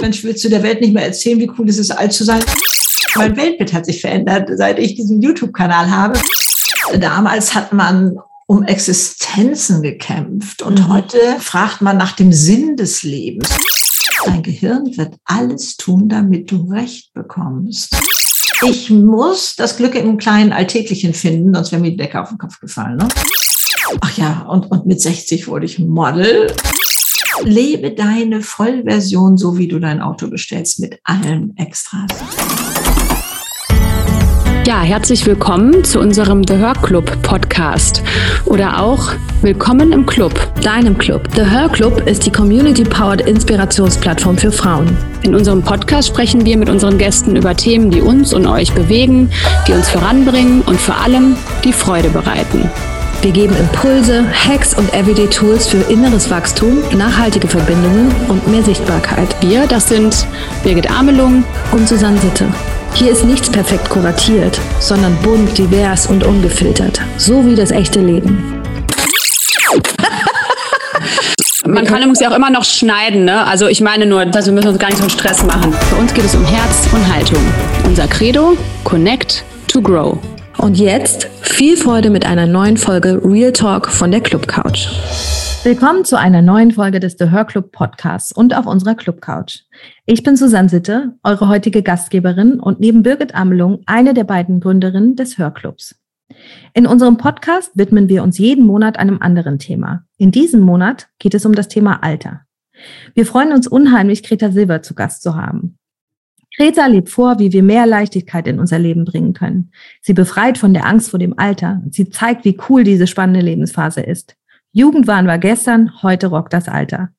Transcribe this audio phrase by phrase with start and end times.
[0.00, 2.42] Mensch, willst du der Welt nicht mehr erzählen, wie cool es ist, alt zu sein?
[3.16, 6.18] Mein Weltbild hat sich verändert, seit ich diesen YouTube-Kanal habe.
[6.98, 10.88] Damals hat man um Existenzen gekämpft und mhm.
[10.88, 13.48] heute fragt man nach dem Sinn des Lebens.
[14.24, 17.96] Dein Gehirn wird alles tun, damit du Recht bekommst.
[18.66, 22.38] Ich muss das Glück im kleinen Alltäglichen finden, sonst wäre mir die Decke auf den
[22.38, 22.96] Kopf gefallen.
[22.96, 23.08] Ne?
[24.00, 26.52] Ach ja, und, und mit 60 wurde ich Model.
[27.44, 32.08] Lebe deine Vollversion, so wie du dein Auto bestellst, mit allen Extras.
[34.66, 38.02] Ja, herzlich willkommen zu unserem The Hör Club Podcast
[38.44, 41.26] oder auch Willkommen im Club, deinem Club.
[41.34, 44.94] The Hör Club ist die Community-Powered Inspirationsplattform für Frauen.
[45.22, 49.30] In unserem Podcast sprechen wir mit unseren Gästen über Themen, die uns und euch bewegen,
[49.66, 52.68] die uns voranbringen und vor allem die Freude bereiten.
[53.22, 59.28] Wir geben Impulse, Hacks und Everyday Tools für inneres Wachstum, nachhaltige Verbindungen und mehr Sichtbarkeit.
[59.42, 60.26] Wir, das sind
[60.64, 62.46] Birgit Amelung und Susanne Sitte.
[62.94, 68.62] Hier ist nichts perfekt kuratiert, sondern bunt, divers und ungefiltert, so wie das echte Leben.
[71.66, 73.46] Man kann übrigens ja auch immer noch schneiden, ne?
[73.46, 75.74] Also ich meine nur, dass wir müssen uns gar nicht so einen Stress machen.
[75.90, 77.44] Für uns geht es um Herz und Haltung.
[77.84, 80.18] Unser Credo, Connect to Grow.
[80.60, 84.88] Und jetzt viel Freude mit einer neuen Folge Real Talk von der Club Couch.
[85.64, 89.60] Willkommen zu einer neuen Folge des The Hör Club Podcasts und auf unserer Club Couch.
[90.04, 95.16] Ich bin Susanne Sitte, eure heutige Gastgeberin und neben Birgit Amelung eine der beiden Gründerinnen
[95.16, 95.98] des Hörclubs.
[96.74, 100.04] In unserem Podcast widmen wir uns jeden Monat einem anderen Thema.
[100.18, 102.42] In diesem Monat geht es um das Thema Alter.
[103.14, 105.78] Wir freuen uns unheimlich, Greta Silber zu Gast zu haben.
[106.60, 109.70] Greta lebt vor, wie wir mehr Leichtigkeit in unser Leben bringen können.
[110.02, 111.80] Sie befreit von der Angst vor dem Alter.
[111.88, 114.36] Sie zeigt, wie cool diese spannende Lebensphase ist.
[114.70, 117.12] Jugendwahn war gestern, heute rockt das Alter.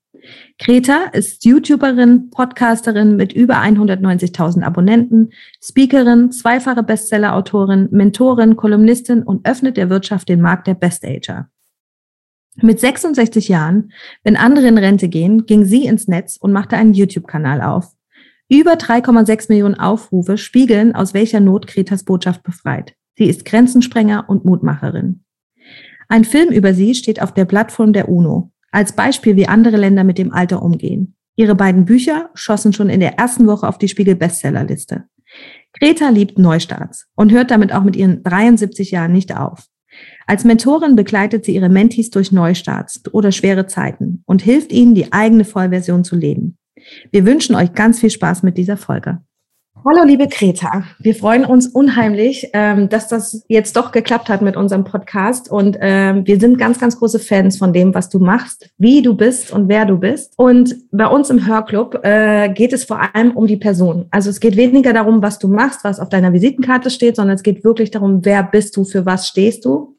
[0.59, 9.76] Greta ist YouTuberin, Podcasterin mit über 190.000 Abonnenten, Speakerin, zweifache Bestsellerautorin, Mentorin, Kolumnistin und öffnet
[9.76, 11.49] der Wirtschaft den Markt der Best-Ager.
[12.58, 13.92] Mit 66 Jahren,
[14.23, 17.95] wenn andere in Rente gehen, ging sie ins Netz und machte einen YouTube-Kanal auf.
[18.52, 22.95] Über 3,6 Millionen Aufrufe spiegeln, aus welcher Not Kretas Botschaft befreit.
[23.17, 25.23] Sie ist Grenzensprenger und Mutmacherin.
[26.10, 30.04] Ein Film über sie steht auf der Plattform der UNO, als Beispiel, wie andere Länder
[30.04, 31.16] mit dem Alter umgehen.
[31.38, 35.06] Ihre beiden Bücher schossen schon in der ersten Woche auf die Spiegel Bestsellerliste.
[35.80, 39.68] Greta liebt Neustarts und hört damit auch mit ihren 73 Jahren nicht auf.
[40.28, 45.14] Als Mentorin begleitet sie ihre Mentees durch Neustarts oder schwere Zeiten und hilft ihnen, die
[45.14, 46.58] eigene Vollversion zu leben.
[47.11, 49.19] Wir wünschen euch ganz viel Spaß mit dieser Folge.
[49.83, 50.83] Hallo, liebe Greta.
[50.99, 55.49] Wir freuen uns unheimlich, ähm, dass das jetzt doch geklappt hat mit unserem Podcast.
[55.49, 59.15] Und ähm, wir sind ganz, ganz große Fans von dem, was du machst, wie du
[59.15, 60.33] bist und wer du bist.
[60.37, 64.05] Und bei uns im Hörclub äh, geht es vor allem um die Person.
[64.11, 67.43] Also es geht weniger darum, was du machst, was auf deiner Visitenkarte steht, sondern es
[67.43, 69.97] geht wirklich darum, wer bist du, für was stehst du,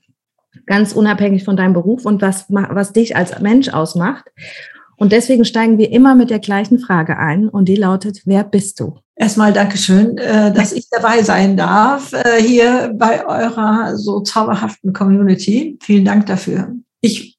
[0.67, 4.27] ganz unabhängig von deinem Beruf und was, was dich als Mensch ausmacht.
[4.97, 8.81] Und deswegen steigen wir immer mit der gleichen Frage ein und die lautet, wer bist
[8.81, 8.99] du?
[9.17, 15.79] Erstmal Dankeschön, äh, dass ich dabei sein darf äh, hier bei eurer so zauberhaften Community.
[15.83, 16.75] Vielen Dank dafür.
[17.01, 17.39] Ich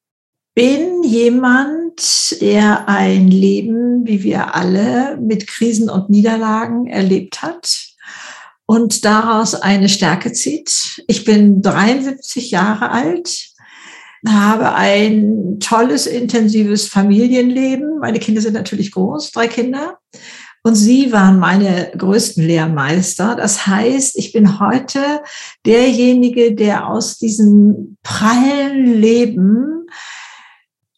[0.56, 7.94] bin jemand, der ein Leben, wie wir alle, mit Krisen und Niederlagen erlebt hat
[8.66, 11.04] und daraus eine Stärke zieht.
[11.08, 13.53] Ich bin 73 Jahre alt
[14.28, 18.00] habe ein tolles, intensives Familienleben.
[18.00, 19.98] Meine Kinder sind natürlich groß, drei Kinder.
[20.64, 23.36] Und sie waren meine größten Lehrmeister.
[23.36, 25.22] Das heißt, ich bin heute
[25.66, 29.88] derjenige, der aus diesem prallen Leben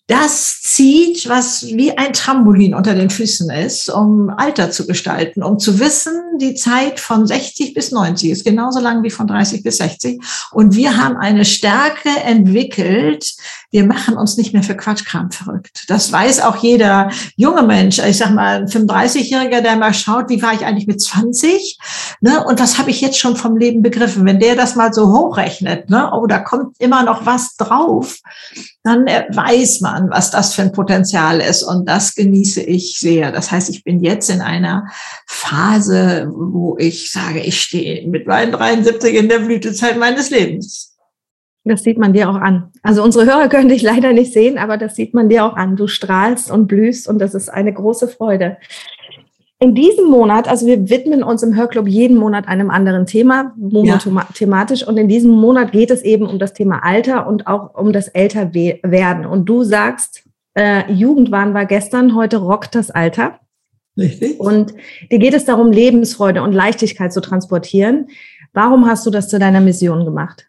[0.08, 5.58] das zieht, was wie ein Trampolin unter den Füßen ist, um Alter zu gestalten, um
[5.58, 9.78] zu wissen, die Zeit von 60 bis 90 ist genauso lang wie von 30 bis
[9.78, 10.22] 60.
[10.52, 13.34] Und wir haben eine Stärke entwickelt.
[13.76, 15.84] Wir machen uns nicht mehr für Quatschkram verrückt.
[15.90, 18.00] Das weiß auch jeder junge Mensch.
[18.00, 21.78] Ich sag mal, ein 35-Jähriger, der mal schaut, wie war ich eigentlich mit 20?
[22.22, 22.42] Ne?
[22.46, 24.26] Und was habe ich jetzt schon vom Leben begriffen?
[24.26, 26.10] Wenn der das mal so hochrechnet, ne?
[26.14, 28.20] oh, da kommt immer noch was drauf,
[28.84, 31.64] dann weiß man, an, was das für ein Potenzial ist.
[31.64, 33.34] Und das genieße ich sehr.
[33.34, 34.88] Das heißt, ich bin jetzt in einer
[35.26, 40.95] Phase, wo ich sage, ich stehe mit meinen 73 in der Blütezeit meines Lebens.
[41.68, 42.72] Das sieht man dir auch an.
[42.84, 45.76] Also unsere Hörer können dich leider nicht sehen, aber das sieht man dir auch an.
[45.76, 48.58] Du strahlst und blühst und das ist eine große Freude.
[49.58, 54.82] In diesem Monat, also wir widmen uns im Hörclub jeden Monat einem anderen Thema, monothematisch.
[54.82, 54.88] Ja.
[54.88, 58.10] Und in diesem Monat geht es eben um das Thema Alter und auch um das
[58.10, 59.26] Älterwerden.
[59.26, 60.24] Und du sagst,
[60.54, 63.40] äh, Jugendwahn war gestern, heute rockt das Alter.
[63.98, 64.40] Richtig.
[64.40, 64.74] Und
[65.10, 68.10] dir geht es darum, Lebensfreude und Leichtigkeit zu transportieren.
[68.54, 70.48] Warum hast du das zu deiner Mission gemacht?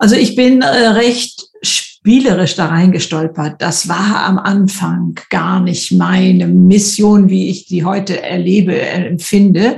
[0.00, 3.60] Also ich bin äh, recht spielerisch da reingestolpert.
[3.60, 9.76] Das war am Anfang gar nicht meine Mission, wie ich die heute erlebe, empfinde.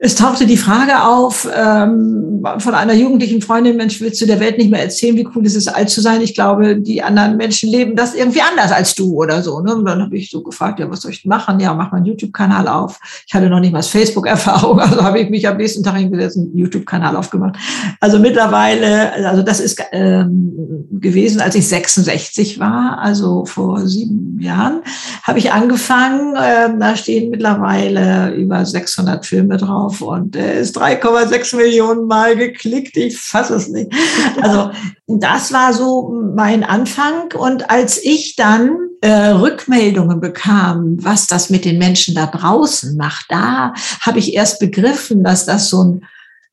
[0.00, 4.56] Es tauchte die Frage auf ähm, von einer jugendlichen Freundin, Mensch, willst du der Welt
[4.56, 6.20] nicht mehr erzählen, wie cool es ist, alt zu sein?
[6.20, 9.60] Ich glaube, die anderen Menschen leben das irgendwie anders als du oder so.
[9.60, 9.74] Ne?
[9.74, 11.58] Und dann habe ich so gefragt, ja, was soll ich machen?
[11.58, 13.00] Ja, mach mal einen YouTube-Kanal auf.
[13.26, 16.50] Ich hatte noch nicht mal Facebook-Erfahrung, also habe ich mich am nächsten Tag hingesetzt und
[16.50, 17.56] einen YouTube-Kanal aufgemacht.
[17.98, 24.82] Also mittlerweile, also das ist ähm, gewesen, als ich 66 war, also vor sieben Jahren,
[25.24, 26.36] habe ich angefangen.
[26.36, 32.36] Äh, da stehen mittlerweile über 600 Filme drauf drauf und er ist 3,6 Millionen Mal
[32.36, 32.96] geklickt.
[32.96, 33.92] Ich fasse es nicht.
[34.40, 34.70] Also
[35.06, 37.32] das war so mein Anfang.
[37.32, 43.26] Und als ich dann äh, Rückmeldungen bekam, was das mit den Menschen da draußen macht,
[43.28, 46.04] da habe ich erst begriffen, dass das so ein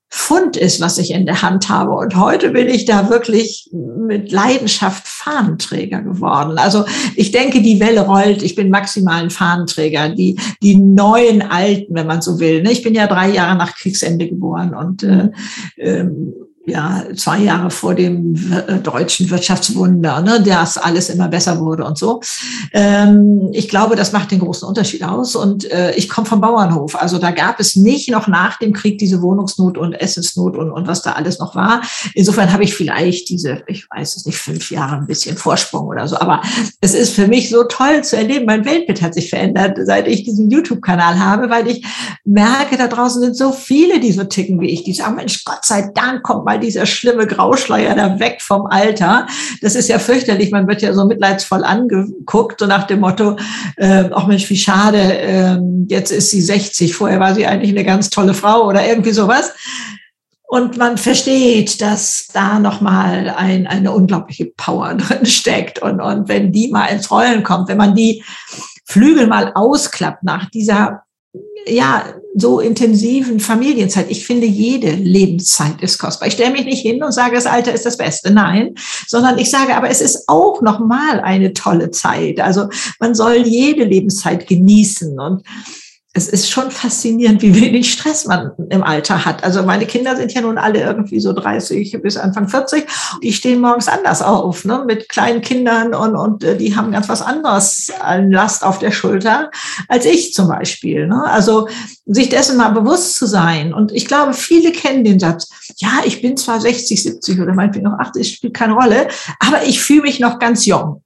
[0.09, 1.91] Fund ist, was ich in der Hand habe.
[1.91, 6.57] Und heute bin ich da wirklich mit Leidenschaft Fahnenträger geworden.
[6.57, 6.85] Also
[7.15, 8.41] ich denke, die Welle rollt.
[8.41, 10.09] Ich bin maximal ein Fahnenträger.
[10.09, 12.61] Die, die neuen Alten, wenn man so will.
[12.61, 12.71] Ne?
[12.71, 15.29] Ich bin ja drei Jahre nach Kriegsende geboren und äh,
[15.77, 16.33] ähm,
[16.67, 21.97] ja, zwei Jahre vor dem äh, deutschen Wirtschaftswunder, ne, das alles immer besser wurde und
[21.97, 22.21] so.
[22.73, 25.35] Ähm, ich glaube, das macht den großen Unterschied aus.
[25.35, 26.95] Und äh, ich komme vom Bauernhof.
[26.99, 30.87] Also da gab es nicht noch nach dem Krieg diese Wohnungsnot und Essensnot und, und
[30.87, 31.81] was da alles noch war.
[32.15, 36.07] Insofern habe ich vielleicht diese, ich weiß es nicht, fünf Jahre ein bisschen Vorsprung oder
[36.07, 36.17] so.
[36.17, 36.41] Aber
[36.81, 38.45] es ist für mich so toll zu erleben.
[38.45, 41.85] Mein Weltbild hat sich verändert, seit ich diesen YouTube-Kanal habe, weil ich
[42.23, 45.63] merke, da draußen sind so viele, die so ticken wie ich, die sagen, Mensch, Gott
[45.63, 49.27] sei Dank kommt mal mal dieser schlimme Grauschleier da weg vom Alter.
[49.61, 50.51] Das ist ja fürchterlich.
[50.51, 53.37] Man wird ja so mitleidsvoll angeguckt, so nach dem Motto,
[53.77, 55.57] äh, Mensch, wie schade, äh,
[55.87, 59.53] jetzt ist sie 60, vorher war sie eigentlich eine ganz tolle Frau oder irgendwie sowas.
[60.47, 65.81] Und man versteht, dass da nochmal ein, eine unglaubliche Power drin steckt.
[65.81, 68.23] Und, und wenn die mal ins Rollen kommt, wenn man die
[68.85, 71.04] Flügel mal ausklappt nach dieser
[71.67, 74.07] ja, so intensiven Familienzeit.
[74.09, 76.27] Ich finde, jede Lebenszeit ist kostbar.
[76.27, 78.31] Ich stelle mich nicht hin und sage, das Alter ist das Beste.
[78.31, 78.75] Nein,
[79.07, 82.39] sondern ich sage, aber es ist auch nochmal eine tolle Zeit.
[82.41, 82.67] Also
[82.99, 85.43] man soll jede Lebenszeit genießen und
[86.15, 89.43] es ist schon faszinierend, wie wenig Stress man im Alter hat.
[89.43, 92.85] Also meine Kinder sind ja nun alle irgendwie so 30 bis Anfang 40.
[93.21, 94.85] Die stehen morgens anders auf, ne?
[94.87, 98.91] mit kleinen Kindern und, und äh, die haben ganz was anderes an Last auf der
[98.91, 99.51] Schulter
[99.89, 101.05] als ich zum Beispiel.
[101.07, 101.21] Ne?
[101.25, 101.67] Also
[102.05, 103.73] sich dessen mal bewusst zu sein.
[103.73, 107.85] Und ich glaube, viele kennen den Satz, ja, ich bin zwar 60, 70 oder meinetwegen
[107.85, 109.09] noch 80, spielt keine Rolle,
[109.39, 111.03] aber ich fühle mich noch ganz jung.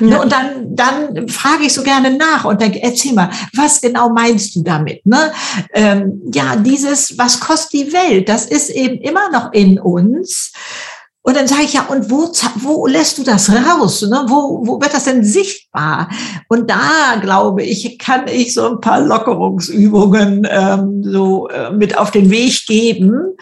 [0.00, 0.20] Ja.
[0.20, 4.54] Und dann, dann frage ich so gerne nach und denke, erzähl mal, was genau meinst
[4.56, 5.04] du damit?
[5.06, 5.32] Ne?
[5.72, 10.52] Ähm, ja, dieses, was kostet die Welt, das ist eben immer noch in uns.
[11.22, 12.30] Und dann sage ich ja, und wo,
[12.60, 14.02] wo lässt du das raus?
[14.02, 14.26] Ne?
[14.28, 16.08] Wo, wo wird das denn sichtbar?
[16.48, 22.12] Und da glaube ich, kann ich so ein paar Lockerungsübungen ähm, so äh, mit auf
[22.12, 23.36] den Weg geben,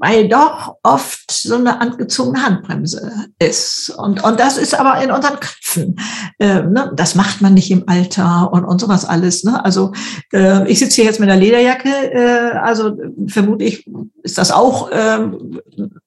[0.00, 3.90] weil doch oft so eine angezogene Handbremse ist.
[3.90, 5.96] Und, und das ist aber in unseren Köpfen.
[6.40, 6.90] Ähm, ne?
[6.96, 9.44] Das macht man nicht im Alter und, und sowas alles.
[9.44, 9.62] Ne?
[9.62, 9.92] Also
[10.32, 13.86] äh, ich sitze hier jetzt mit einer Lederjacke, äh, also vermutlich
[14.22, 15.18] ist das auch äh,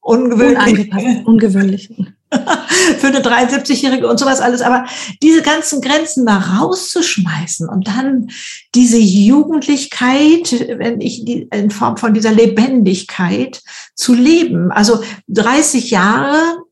[0.02, 0.92] ungewöhnlich.
[1.26, 1.90] Ungewöhnlich.
[2.98, 4.62] für eine 73-Jährige und sowas alles.
[4.62, 4.86] Aber
[5.22, 8.30] diese ganzen Grenzen mal rauszuschmeißen und dann
[8.76, 13.62] diese Jugendlichkeit, wenn ich die in Form von dieser Lebendigkeit
[13.96, 14.72] zu leben.
[14.72, 16.63] Also 30 Jahre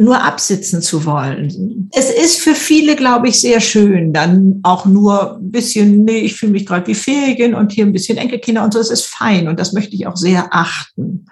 [0.00, 1.90] nur absitzen zu wollen.
[1.92, 6.36] Es ist für viele, glaube ich, sehr schön, dann auch nur ein bisschen, nee, ich
[6.36, 9.46] fühle mich gerade wie Ferien und hier ein bisschen Enkelkinder und so, es ist fein
[9.46, 11.26] und das möchte ich auch sehr achten.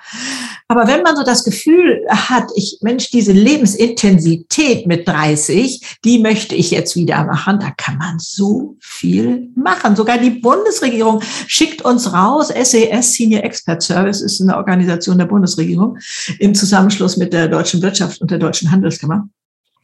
[0.70, 6.54] Aber wenn man so das Gefühl hat, ich, Mensch, diese Lebensintensität mit 30, die möchte
[6.54, 9.96] ich jetzt wieder machen, da kann man so viel machen.
[9.96, 12.48] Sogar die Bundesregierung schickt uns raus.
[12.48, 15.96] SES, e Senior Expert Service, ist eine Organisation der Bundesregierung
[16.38, 19.28] im Zusammenschluss mit der deutschen Wirtschaft und der deutschen Handelskammer.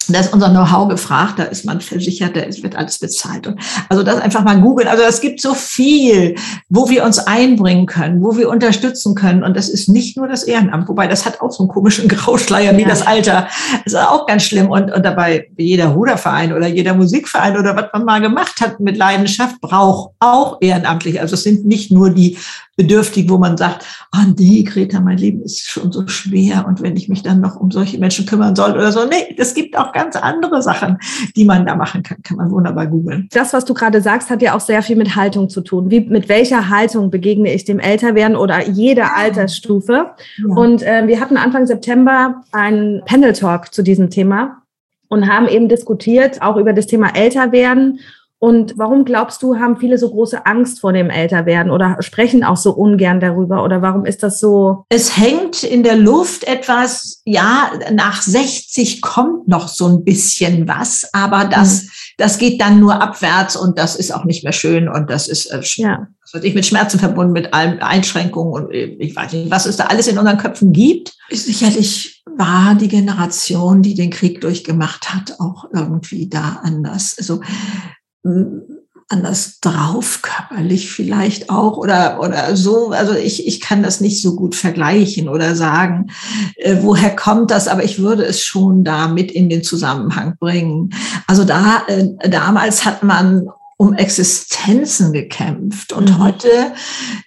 [0.08, 3.46] Da ist unser Know-how gefragt, da ist man versichert, da wird alles bezahlt.
[3.46, 4.88] Und also das einfach mal googeln.
[4.88, 6.34] Also es gibt so viel,
[6.68, 9.42] wo wir uns einbringen können, wo wir unterstützen können.
[9.42, 12.76] Und das ist nicht nur das Ehrenamt, wobei das hat auch so einen komischen Grauschleier
[12.76, 12.88] wie ja.
[12.88, 13.48] das Alter.
[13.84, 14.70] Das ist auch ganz schlimm.
[14.70, 18.98] Und, und dabei jeder Ruderverein oder jeder Musikverein oder was man mal gemacht hat mit
[18.98, 21.20] Leidenschaft, braucht auch ehrenamtlich.
[21.20, 22.36] Also es sind nicht nur die
[22.76, 26.82] bedürftig, wo man sagt, ah oh nee, Greta, mein Leben ist schon so schwer und
[26.82, 29.04] wenn ich mich dann noch um solche Menschen kümmern soll oder so.
[29.04, 30.98] Nee, es gibt auch ganz andere Sachen,
[31.36, 33.28] die man da machen kann, kann man wunderbar googeln.
[33.32, 35.90] Das, was du gerade sagst, hat ja auch sehr viel mit Haltung zu tun.
[35.90, 40.10] Wie, mit welcher Haltung begegne ich dem Älterwerden oder jeder Altersstufe?
[40.38, 40.54] Ja.
[40.54, 44.62] Und äh, wir hatten Anfang September einen Panel-Talk zu diesem Thema
[45.08, 48.00] und haben eben diskutiert, auch über das Thema Älterwerden
[48.44, 52.58] und warum glaubst du, haben viele so große Angst vor dem Älterwerden oder sprechen auch
[52.58, 53.64] so ungern darüber?
[53.64, 54.84] Oder warum ist das so?
[54.90, 61.08] Es hängt in der Luft etwas, ja, nach 60 kommt noch so ein bisschen was,
[61.14, 61.88] aber das, mhm.
[62.18, 65.46] das geht dann nur abwärts und das ist auch nicht mehr schön und das ist,
[65.46, 66.06] äh, ja.
[66.20, 69.78] das wird mit Schmerzen verbunden, mit allen Einschränkungen und äh, ich weiß nicht, was es
[69.78, 71.14] da alles in unseren Köpfen gibt.
[71.30, 77.14] Sicherlich war die Generation, die den Krieg durchgemacht hat, auch irgendwie da anders.
[77.16, 77.40] Also
[79.08, 82.90] anders drauf, körperlich vielleicht auch oder, oder so.
[82.90, 86.10] Also ich, ich kann das nicht so gut vergleichen oder sagen,
[86.56, 90.90] äh, woher kommt das, aber ich würde es schon da mit in den Zusammenhang bringen.
[91.26, 95.92] Also da, äh, damals hat man um Existenzen gekämpft.
[95.92, 96.18] Und mhm.
[96.18, 96.48] heute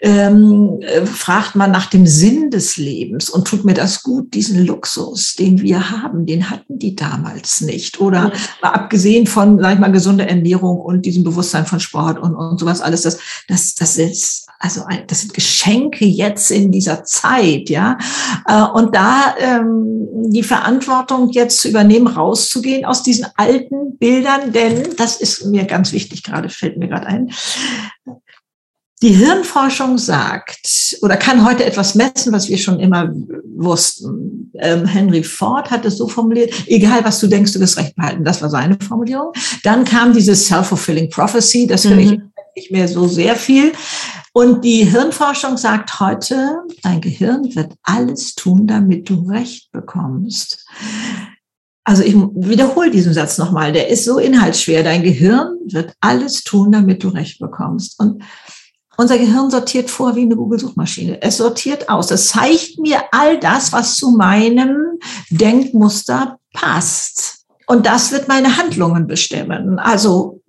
[0.02, 4.66] ähm, äh, fragt man nach dem Sinn des Lebens und tut mir das gut, diesen
[4.66, 8.00] Luxus, den wir haben, den hatten die damals nicht.
[8.00, 8.32] Oder mhm.
[8.62, 12.60] mal abgesehen von, sag ich mal, gesunder Ernährung und diesem Bewusstsein von Sport und, und
[12.60, 17.98] sowas alles, das, das, das ist also das sind Geschenke jetzt in dieser Zeit, ja.
[18.48, 24.96] Äh, und da ähm, die Verantwortung jetzt zu übernehmen, rauszugehen aus diesen alten Bildern, denn
[24.98, 27.32] das ist mir ganz wichtig, gerade fällt mir gerade ein.
[29.04, 33.14] Die Hirnforschung sagt oder kann heute etwas messen, was wir schon immer
[33.56, 34.52] wussten.
[34.60, 38.24] Ähm, Henry Ford hat es so formuliert, egal was du denkst, du wirst recht behalten.
[38.24, 39.34] Das war seine Formulierung.
[39.64, 42.00] Dann kam diese self-fulfilling prophecy, das höre mhm.
[42.00, 42.20] ich
[42.56, 43.72] nicht mehr so sehr viel.
[44.34, 50.66] Und die Hirnforschung sagt heute, dein Gehirn wird alles tun, damit du Recht bekommst.
[51.88, 54.84] Also ich wiederhole diesen Satz nochmal, der ist so inhaltsschwer.
[54.84, 57.98] Dein Gehirn wird alles tun, damit du Recht bekommst.
[57.98, 58.24] Und
[58.98, 61.22] unser Gehirn sortiert vor wie eine Google-Suchmaschine.
[61.22, 62.12] Es sortiert aus.
[62.12, 67.46] Es zeigt mir all das, was zu meinem Denkmuster passt.
[67.68, 69.80] Und das wird meine Handlungen bestimmen.
[69.80, 70.42] Also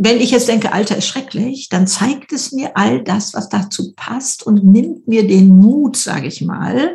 [0.00, 3.92] wenn ich jetzt denke, Alter ist schrecklich, dann zeigt es mir all das, was dazu
[3.96, 6.94] passt und nimmt mir den Mut, sage ich mal,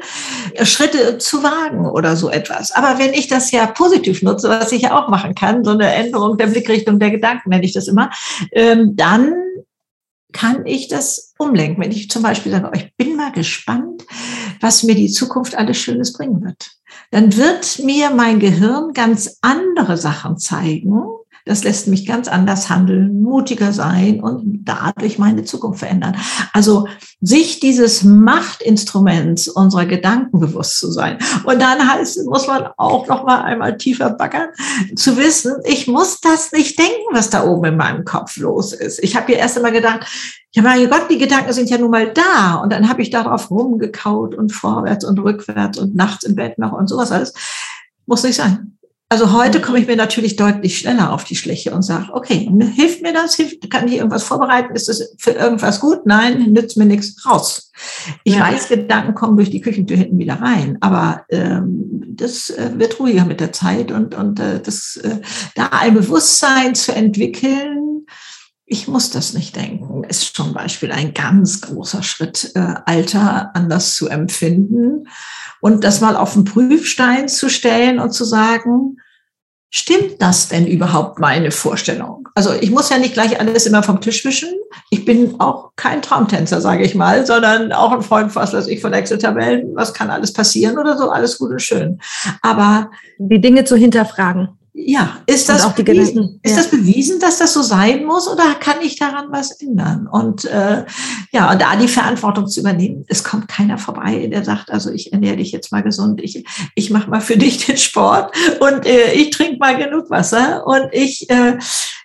[0.61, 2.71] Schritte zu wagen oder so etwas.
[2.71, 5.93] Aber wenn ich das ja positiv nutze, was ich ja auch machen kann, so eine
[5.93, 8.09] Änderung der Blickrichtung der Gedanken nenne ich das immer,
[8.53, 9.33] ähm, dann
[10.31, 11.83] kann ich das umlenken.
[11.83, 14.03] Wenn ich zum Beispiel sage, oh, ich bin mal gespannt,
[14.61, 16.71] was mir die Zukunft alles Schönes bringen wird,
[17.11, 21.03] dann wird mir mein Gehirn ganz andere Sachen zeigen,
[21.45, 26.15] das lässt mich ganz anders handeln, mutiger sein und dadurch meine Zukunft verändern.
[26.53, 26.87] Also
[27.19, 31.17] sich dieses Machtinstruments unserer Gedanken bewusst zu sein.
[31.43, 34.49] Und dann heißt, muss man auch noch mal einmal tiefer baggern,
[34.95, 39.03] zu wissen, ich muss das nicht denken, was da oben in meinem Kopf los ist.
[39.03, 40.07] Ich habe hier erst einmal gedacht,
[40.51, 42.55] ja, mein Gott, die Gedanken sind ja nun mal da.
[42.55, 46.73] Und dann habe ich darauf rumgekaut und vorwärts und rückwärts und nachts im Bett noch
[46.73, 47.33] und sowas alles.
[48.05, 48.77] Muss nicht sein.
[49.13, 53.03] Also heute komme ich mir natürlich deutlich schneller auf die Schliche und sage, okay, hilft
[53.03, 53.35] mir das?
[53.35, 54.73] Hilft, kann ich irgendwas vorbereiten?
[54.73, 56.07] Ist das für irgendwas gut?
[56.07, 57.23] Nein, nützt mir nichts.
[57.23, 57.71] Raus.
[58.23, 58.41] Ich ja.
[58.41, 63.25] weiß, Gedanken kommen durch die Küchentür hinten wieder rein, aber ähm, das äh, wird ruhiger
[63.25, 65.21] mit der Zeit und, und äh, das, äh,
[65.53, 68.07] da ein Bewusstsein zu entwickeln,
[68.65, 73.93] ich muss das nicht denken, ist zum Beispiel ein ganz großer Schritt, äh, Alter anders
[73.93, 75.07] zu empfinden
[75.61, 78.97] und das mal auf den Prüfstein zu stellen und zu sagen,
[79.75, 82.29] stimmt das denn überhaupt meine Vorstellung?
[82.35, 84.49] Also ich muss ja nicht gleich alles immer vom Tisch wischen.
[84.91, 88.81] Ich bin auch kein Traumtänzer, sage ich mal, sondern auch ein Freund, was weiß ich,
[88.81, 91.99] von Excel-Tabellen, was kann alles passieren oder so, alles gut und schön.
[92.43, 94.49] Aber die Dinge zu hinterfragen.
[94.75, 98.97] Ja, ist das, bewiesen, ist das bewiesen, dass das so sein muss oder kann ich
[98.97, 100.07] daran was ändern?
[100.11, 100.83] Und äh,
[101.31, 103.05] ja, und da die Verantwortung zu übernehmen.
[103.07, 106.89] Es kommt keiner vorbei, der sagt, also ich ernähre dich jetzt mal gesund, ich, ich
[106.89, 111.29] mache mal für dich den Sport und äh, ich trinke mal genug Wasser und ich,
[111.29, 111.59] äh,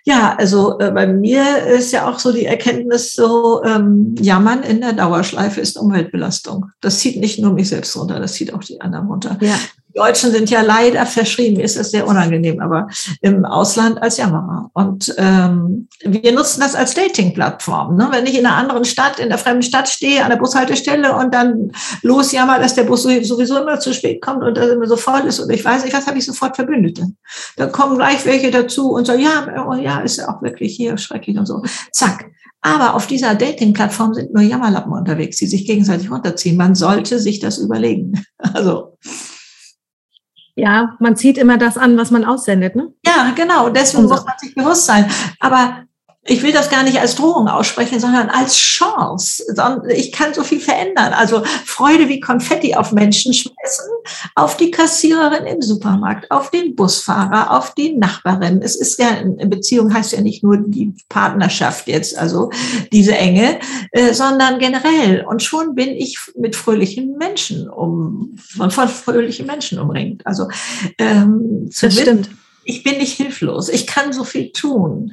[0.05, 4.81] ja, also äh, bei mir ist ja auch so die Erkenntnis so, ähm, Jammern in
[4.81, 6.67] der Dauerschleife ist Umweltbelastung.
[6.81, 9.39] Das zieht nicht nur mich selbst runter, das zieht auch die anderen runter.
[9.41, 9.55] Ja.
[9.89, 12.87] Die Deutschen sind ja leider verschrieben, ist das sehr unangenehm, aber
[13.21, 14.69] im Ausland als Jammerer.
[14.73, 17.95] Und ähm, wir nutzen das als Dating-Plattform.
[17.97, 18.07] Ne?
[18.11, 21.33] Wenn ich in einer anderen Stadt, in der fremden Stadt stehe, an der Bushaltestelle und
[21.33, 21.71] dann
[22.03, 25.39] losjammer, dass der Bus sowieso immer zu spät kommt und dass immer so voll ist
[25.39, 27.07] und ich weiß nicht was, habe ich sofort Verbündete.
[27.57, 30.97] Dann kommen gleich welche dazu und sagen, ja, oh ja, ist ja auch wirklich hier
[30.97, 31.63] schrecklich und so.
[31.91, 32.25] Zack.
[32.61, 36.57] Aber auf dieser Dating-Plattform sind nur Jammerlappen unterwegs, die sich gegenseitig runterziehen.
[36.57, 38.23] Man sollte sich das überlegen.
[38.53, 38.97] Also.
[40.59, 42.91] Ja, man zieht immer das an, was man aussendet, ne?
[43.05, 43.69] Ja, genau.
[43.69, 45.09] Deswegen muss man sich bewusst sein.
[45.39, 45.83] Aber
[46.29, 49.43] ich will das gar nicht als Drohung aussprechen, sondern als Chance.
[49.89, 51.11] Ich kann so viel verändern.
[51.13, 53.89] Also Freude wie Konfetti auf Menschen schmeißen,
[54.35, 58.61] auf die Kassiererin im Supermarkt, auf den Busfahrer, auf die Nachbarin.
[58.61, 62.51] Es ist ja, eine Beziehung heißt ja nicht nur die Partnerschaft jetzt, also
[62.91, 63.59] diese Enge,
[63.91, 65.25] äh, sondern generell.
[65.27, 70.27] Und schon bin ich mit fröhlichen Menschen um, von, von fröhlichen Menschen umringt.
[70.27, 70.47] Also,
[70.99, 72.29] ähm, das stimmt.
[72.65, 73.67] Ich bin nicht hilflos.
[73.67, 75.11] Ich kann so viel tun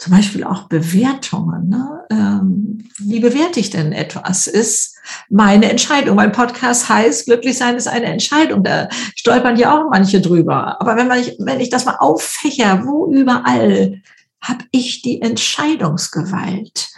[0.00, 1.68] zum Beispiel auch Bewertungen.
[1.68, 2.06] Ne?
[2.10, 4.46] Ähm, wie bewerte ich denn etwas?
[4.46, 4.96] Ist
[5.28, 6.16] meine Entscheidung.
[6.16, 8.64] Mein Podcast heißt, glücklich sein ist eine Entscheidung.
[8.64, 10.80] Da stolpern ja auch manche drüber.
[10.80, 14.00] Aber wenn, man, wenn ich das mal auffächer, wo überall
[14.40, 16.88] habe ich die Entscheidungsgewalt?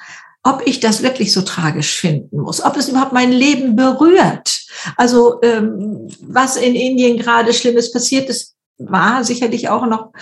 [0.45, 4.65] Ob ich das wirklich so tragisch finden muss, ob es überhaupt mein Leben berührt.
[4.97, 10.13] Also ähm, was in Indien gerade Schlimmes passiert ist, war sicherlich auch noch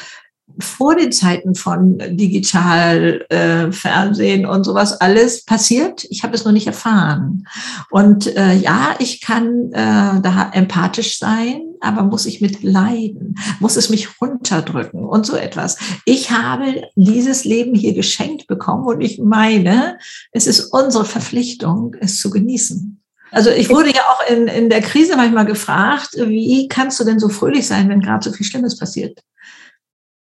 [0.59, 6.07] vor den Zeiten von digital äh, Fernsehen und sowas alles passiert.
[6.11, 7.47] Ich habe es noch nicht erfahren.
[7.91, 13.77] Und äh, ja, ich kann äh, da empathisch sein, aber muss ich mit leiden, muss
[13.77, 15.79] es mich runterdrücken und so etwas.
[16.05, 19.99] Ich habe dieses Leben hier geschenkt bekommen und ich meine,
[20.33, 23.01] es ist unsere Verpflichtung, es zu genießen.
[23.33, 27.21] Also ich wurde ja auch in, in der Krise manchmal gefragt, wie kannst du denn
[27.21, 29.21] so fröhlich sein, wenn gerade so viel Schlimmes passiert?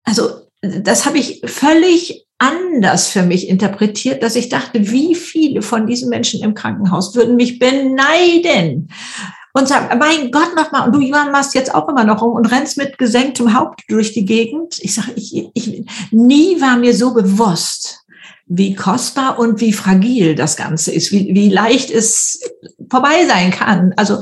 [0.04, 5.86] Also das habe ich völlig anders für mich interpretiert, dass ich dachte, wie viele von
[5.86, 8.88] diesen Menschen im Krankenhaus würden mich beneiden
[9.52, 12.46] und sagen, mein Gott nochmal, und du Johann machst jetzt auch immer noch rum und
[12.46, 14.78] rennst mit gesenktem Haupt durch die Gegend.
[14.80, 18.00] Ich sage, ich, ich, nie war mir so bewusst,
[18.46, 22.40] wie kostbar und wie fragil das Ganze ist, wie, wie leicht es
[22.90, 23.92] vorbei sein kann.
[23.96, 24.20] Also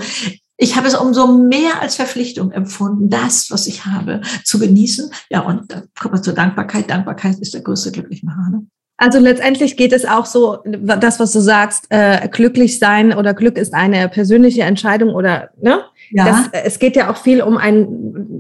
[0.63, 5.11] ich habe es umso mehr als Verpflichtung empfunden, das, was ich habe, zu genießen.
[5.31, 6.91] Ja, und da kommen wir zur Dankbarkeit.
[6.91, 8.51] Dankbarkeit ist der größte Glücklichmacher.
[8.51, 8.67] Ne?
[8.99, 13.57] Also letztendlich geht es auch so, das, was du sagst, äh, glücklich sein oder Glück
[13.57, 15.81] ist eine persönliche Entscheidung oder, ne?
[16.11, 16.27] Ja.
[16.53, 17.87] Das, es geht ja auch viel um ein,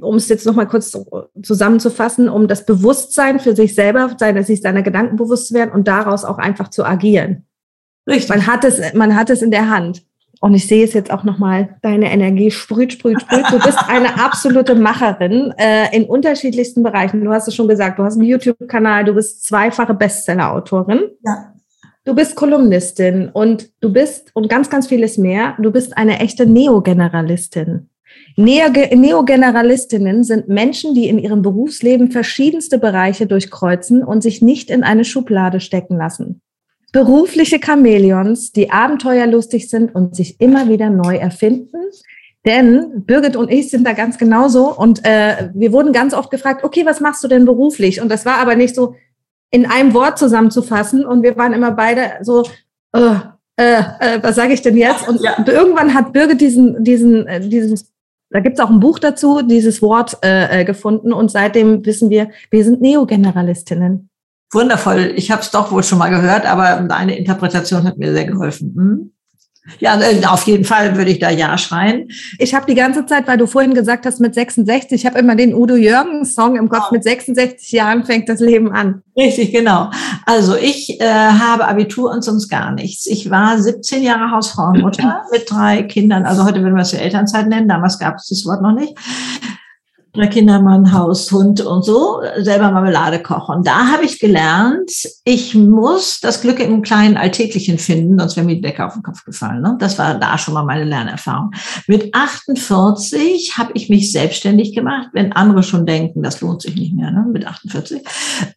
[0.02, 0.94] um es jetzt nochmal kurz
[1.42, 6.26] zusammenzufassen, um das Bewusstsein für sich selber, sich seiner Gedanken bewusst zu werden und daraus
[6.26, 7.46] auch einfach zu agieren.
[8.06, 8.28] Richtig.
[8.28, 10.02] Man hat es, man hat es in der Hand.
[10.42, 13.44] Und ich sehe es jetzt auch nochmal, deine Energie sprüht, sprüht, sprüht.
[13.50, 17.22] Du bist eine absolute Macherin äh, in unterschiedlichsten Bereichen.
[17.22, 21.00] Du hast es schon gesagt, du hast einen YouTube-Kanal, du bist zweifache Bestseller-Autorin.
[21.24, 21.52] Ja.
[22.04, 26.46] Du bist Kolumnistin und du bist, und ganz, ganz vieles mehr, du bist eine echte
[26.46, 27.90] Neogeneralistin.
[28.36, 35.04] Neogeneralistinnen sind Menschen, die in ihrem Berufsleben verschiedenste Bereiche durchkreuzen und sich nicht in eine
[35.04, 36.40] Schublade stecken lassen
[36.92, 41.76] berufliche Chamäleons, die abenteuerlustig sind und sich immer wieder neu erfinden.
[42.46, 46.64] Denn Birgit und ich sind da ganz genauso und äh, wir wurden ganz oft gefragt,
[46.64, 48.00] okay, was machst du denn beruflich?
[48.00, 48.94] Und das war aber nicht so
[49.50, 52.44] in einem Wort zusammenzufassen und wir waren immer beide so,
[52.92, 53.16] äh,
[53.56, 55.06] äh, äh, was sage ich denn jetzt?
[55.06, 55.44] Und ja.
[55.46, 57.92] irgendwann hat Birgit diesen, diesen, äh, dieses,
[58.30, 62.30] da gibt's auch ein Buch dazu, dieses Wort äh, äh, gefunden und seitdem wissen wir,
[62.50, 64.09] wir sind Neogeneralistinnen.
[64.52, 65.12] Wundervoll.
[65.16, 68.74] Ich habe es doch wohl schon mal gehört, aber deine Interpretation hat mir sehr geholfen.
[68.76, 69.12] Hm?
[69.78, 72.08] Ja, äh, auf jeden Fall würde ich da Ja schreien.
[72.38, 75.36] Ich habe die ganze Zeit, weil du vorhin gesagt hast, mit 66, ich habe immer
[75.36, 76.94] den Udo Jürgens Song im Kopf, oh.
[76.94, 79.02] mit 66 Jahren fängt das Leben an.
[79.16, 79.90] Richtig, genau.
[80.26, 83.06] Also ich äh, habe Abitur und sonst gar nichts.
[83.06, 86.24] Ich war 17 Jahre Hausfrauenmutter mit drei Kindern.
[86.24, 88.94] Also heute würden wir es ja Elternzeit nennen, damals gab es das Wort noch nicht
[90.12, 93.62] drei Kinder, Mann, Haus, Hund und so, selber Marmelade kochen.
[93.62, 94.90] Da habe ich gelernt,
[95.24, 99.02] ich muss das Glück im kleinen Alltäglichen finden, sonst wäre mir die Decke auf den
[99.02, 99.62] Kopf gefallen.
[99.62, 99.76] Ne?
[99.78, 101.52] Das war da schon mal meine Lernerfahrung.
[101.86, 106.94] Mit 48 habe ich mich selbstständig gemacht, wenn andere schon denken, das lohnt sich nicht
[106.94, 107.26] mehr, ne?
[107.30, 108.02] mit 48.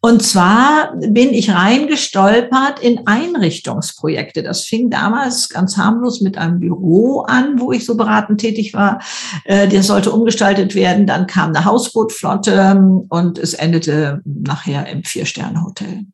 [0.00, 4.42] Und zwar bin ich reingestolpert in Einrichtungsprojekte.
[4.42, 9.00] Das fing damals ganz harmlos mit einem Büro an, wo ich so beratend tätig war.
[9.44, 11.06] Äh, das sollte umgestaltet werden.
[11.06, 16.06] Dann kam kam eine Hausbootflotte ähm, und es endete nachher im Vier-Sterne-Hotel.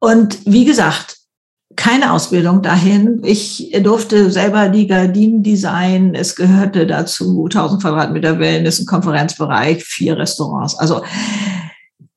[0.00, 1.18] Und wie gesagt,
[1.76, 3.20] keine Ausbildung dahin.
[3.24, 6.14] Ich durfte selber die Gardinen designen.
[6.14, 10.78] Es gehörte dazu 1000 Quadratmeter Wellness, ein Konferenzbereich, vier Restaurants.
[10.78, 11.02] Also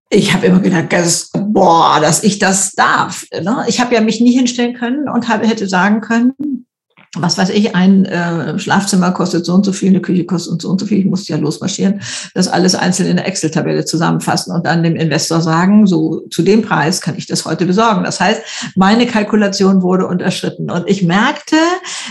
[0.09, 3.25] ich habe immer gedacht, das, boah, dass ich das darf.
[3.31, 3.65] Ne?
[3.67, 6.66] Ich habe ja mich nie hinstellen können und habe, hätte sagen können,
[7.21, 10.69] was weiß ich, ein äh, Schlafzimmer kostet so und so viel, eine Küche kostet so
[10.69, 12.01] und so viel, ich musste ja losmarschieren,
[12.33, 16.61] das alles einzeln in der Excel-Tabelle zusammenfassen und dann dem Investor sagen, so zu dem
[16.61, 18.03] Preis kann ich das heute besorgen.
[18.03, 18.41] Das heißt,
[18.75, 21.57] meine Kalkulation wurde unterschritten und ich merkte,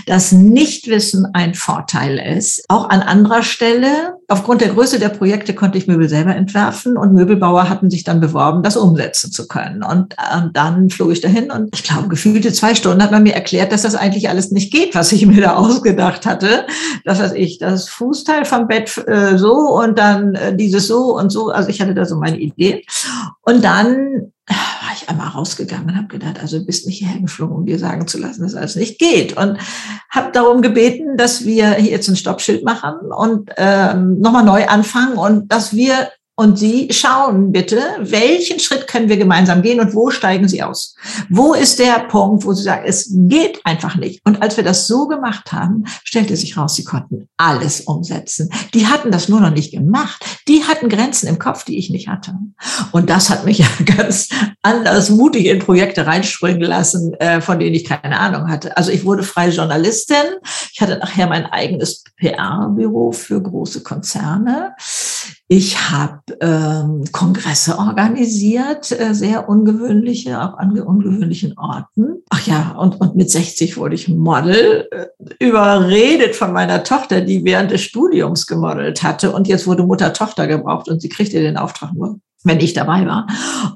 [0.07, 2.65] dass Nichtwissen ein Vorteil ist.
[2.69, 7.13] Auch an anderer Stelle, aufgrund der Größe der Projekte konnte ich Möbel selber entwerfen und
[7.13, 9.83] Möbelbauer hatten sich dann beworben, das umsetzen zu können.
[9.83, 13.35] Und, und dann flog ich dahin und ich glaube, gefühlte zwei Stunden hat man mir
[13.35, 16.67] erklärt, dass das eigentlich alles nicht geht, was ich mir da ausgedacht hatte.
[17.05, 21.31] Das heißt, ich das Fußteil vom Bett äh, so und dann äh, dieses so und
[21.31, 21.51] so.
[21.51, 22.85] Also ich hatte da so meine Idee.
[23.43, 27.67] Und dann war ich einmal rausgegangen und habe gedacht, also bist nicht hierher geflogen, um
[27.67, 29.37] dir sagen zu lassen, dass alles nicht geht.
[29.37, 29.59] Und
[30.11, 35.17] habe darum gebeten, dass wir hier jetzt ein Stoppschild machen und ähm, nochmal neu anfangen
[35.17, 40.11] und dass wir und Sie schauen bitte, welchen Schritt können wir gemeinsam gehen und wo
[40.11, 40.95] steigen Sie aus?
[41.31, 44.21] Wo ist der Punkt, wo Sie sagen, es geht einfach nicht?
[44.25, 48.51] Und als wir das so gemacht haben, stellte sich raus, Sie konnten alles umsetzen.
[48.75, 50.23] Die hatten das nur noch nicht gemacht.
[50.47, 52.35] Die hatten Grenzen im Kopf, die ich nicht hatte.
[52.93, 54.29] Und das hat mich ja ganz
[54.61, 58.77] anders mutig in Projekte reinspringen lassen, äh, von denen ich keine Ahnung hatte.
[58.77, 60.17] Also ich wurde freie Journalistin.
[60.71, 64.75] Ich hatte nachher mein eigenes PR-Büro für große Konzerne.
[65.49, 72.23] Ich habe ähm, Kongresse organisiert, äh, sehr ungewöhnliche, auch an ungewöhnlichen Orten.
[72.31, 75.07] Ach ja, und, und mit 60 wurde ich Model, äh,
[75.39, 79.33] überredet von meiner Tochter, die während des Studiums gemodelt hatte.
[79.33, 83.27] Und jetzt wurde Mutter-Tochter gebraucht und sie kriegte den Auftrag nur wenn ich dabei war.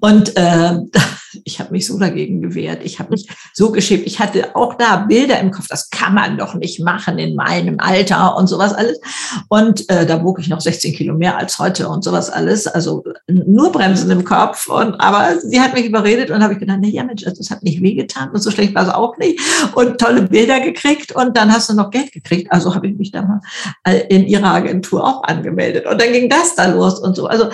[0.00, 0.78] Und äh,
[1.44, 2.80] ich habe mich so dagegen gewehrt.
[2.84, 4.06] Ich habe mich so geschämt.
[4.06, 5.66] Ich hatte auch da Bilder im Kopf.
[5.68, 9.00] Das kann man doch nicht machen in meinem Alter und sowas alles.
[9.48, 12.66] Und äh, da wog ich noch 16 Kilo mehr als heute und sowas alles.
[12.66, 14.68] Also nur Bremsen im Kopf.
[14.68, 17.62] Und aber sie hat mich überredet und habe ich gedacht, na ja Mensch, das hat
[17.62, 19.40] nicht wehgetan und so schlecht war es auch nicht.
[19.74, 22.50] Und tolle Bilder gekriegt und dann hast du noch Geld gekriegt.
[22.50, 23.40] Also habe ich mich da mal
[23.84, 25.86] äh, in ihrer Agentur auch angemeldet.
[25.86, 27.26] Und dann ging das da los und so.
[27.26, 27.50] Also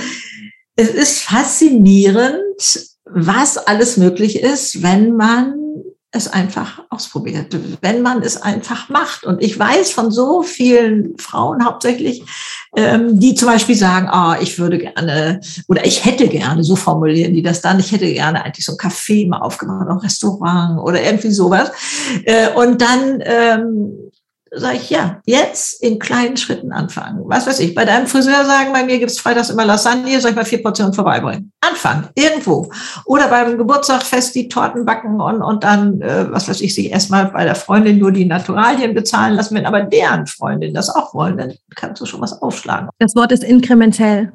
[0.76, 5.54] es ist faszinierend, was alles möglich ist, wenn man
[6.12, 9.24] es einfach ausprobiert, wenn man es einfach macht.
[9.24, 12.22] Und ich weiß von so vielen Frauen hauptsächlich,
[12.76, 17.34] ähm, die zum Beispiel sagen, ah, ich würde gerne oder ich hätte gerne, so formulieren
[17.34, 21.02] die das dann, ich hätte gerne eigentlich so ein Café mal aufgemacht, ein Restaurant oder
[21.02, 21.70] irgendwie sowas.
[22.24, 24.10] Äh, und dann ähm,
[24.52, 27.22] sage ich, ja, jetzt in kleinen Schritten anfangen.
[27.26, 30.36] Was weiß ich, bei deinem Friseur sagen, bei mir gibt's freitags immer Lasagne, soll ich
[30.36, 31.52] mal vier Portionen vorbeibringen?
[31.60, 32.70] Anfangen, irgendwo.
[33.04, 36.90] Oder beim Geburtstag fest die Torten backen und, und dann, äh, was weiß ich, sich
[36.90, 39.56] erstmal bei der Freundin nur die Naturalien bezahlen lassen.
[39.56, 42.88] Wenn aber deren Freundin das auch wollen, dann kannst du schon was aufschlagen.
[42.98, 44.32] Das Wort ist inkrementell.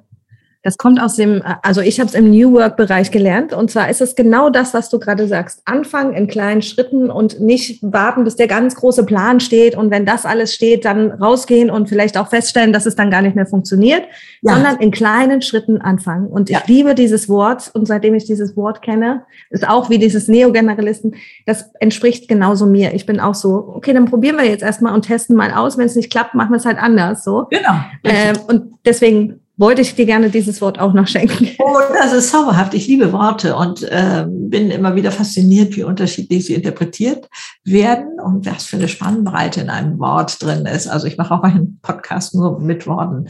[0.64, 4.00] Das kommt aus dem, also ich habe es im New Work-Bereich gelernt und zwar ist
[4.00, 5.64] es genau das, was du gerade sagst.
[5.66, 10.06] Anfangen in kleinen Schritten und nicht warten, bis der ganz große Plan steht und wenn
[10.06, 13.48] das alles steht, dann rausgehen und vielleicht auch feststellen, dass es dann gar nicht mehr
[13.48, 14.04] funktioniert,
[14.42, 14.54] ja.
[14.54, 16.28] sondern in kleinen Schritten anfangen.
[16.28, 16.64] Und ich ja.
[16.68, 21.16] liebe dieses Wort und seitdem ich dieses Wort kenne, ist auch wie dieses Neogeneralisten,
[21.48, 22.94] das entspricht genauso mir.
[22.94, 25.80] Ich bin auch so, okay, dann probieren wir jetzt erstmal und testen mal aus.
[25.80, 27.24] Wenn es nicht klappt, machen wir es halt anders.
[27.24, 27.48] So.
[27.50, 27.74] Genau.
[28.04, 31.50] Ähm, und deswegen wollte ich dir gerne dieses Wort auch noch schenken.
[31.60, 32.74] Oh, das ist zauberhaft.
[32.74, 37.30] Ich liebe Worte und äh, bin immer wieder fasziniert, wie unterschiedlich sie interpretiert
[37.64, 40.88] werden und was für eine Spannbreite in einem Wort drin ist.
[40.88, 43.28] Also ich mache auch einen Podcast nur mit Worten.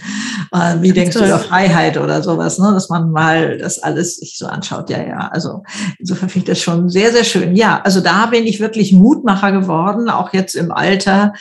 [0.53, 2.71] Äh, wie Ganz denkst du über Freiheit oder sowas, ne?
[2.71, 4.89] dass man mal das alles sich so anschaut.
[4.89, 5.29] Ja, ja.
[5.33, 5.63] Also
[5.99, 7.57] insofern finde ich das schon sehr, sehr schön.
[7.57, 11.33] Ja, also da bin ich wirklich Mutmacher geworden, auch jetzt im Alter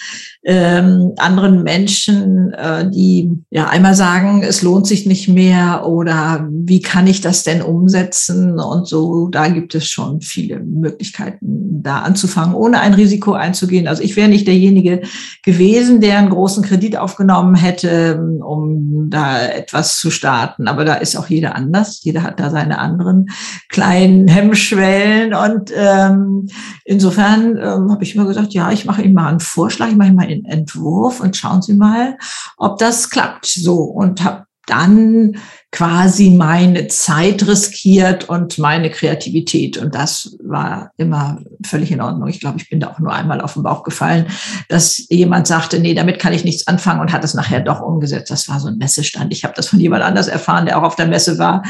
[0.42, 6.80] ähm, anderen Menschen, äh, die ja einmal sagen, es lohnt sich nicht mehr oder wie
[6.80, 9.28] kann ich das denn umsetzen und so.
[9.28, 13.88] Da gibt es schon viele Möglichkeiten, da anzufangen, ohne ein Risiko einzugehen.
[13.88, 15.02] Also ich wäre nicht derjenige
[15.42, 20.68] gewesen, der einen großen Kredit aufgenommen hätte, um da etwas zu starten.
[20.68, 22.02] Aber da ist auch jeder anders.
[22.02, 23.30] Jeder hat da seine anderen
[23.68, 26.48] kleinen Hemmschwellen und ähm,
[26.84, 30.08] insofern ähm, habe ich immer gesagt, ja, ich mache Ihnen mal einen Vorschlag, ich mache
[30.08, 32.16] Ihnen mal einen Entwurf und schauen Sie mal,
[32.56, 33.46] ob das klappt.
[33.46, 35.36] So und habe dann
[35.72, 39.78] quasi meine Zeit riskiert und meine Kreativität.
[39.78, 42.28] Und das war immer völlig in Ordnung.
[42.28, 44.26] Ich glaube, ich bin da auch nur einmal auf den Bauch gefallen,
[44.68, 48.30] dass jemand sagte, nee, damit kann ich nichts anfangen und hat es nachher doch umgesetzt.
[48.30, 49.32] Das war so ein Messestand.
[49.32, 51.62] Ich habe das von jemand anders erfahren, der auch auf der Messe war.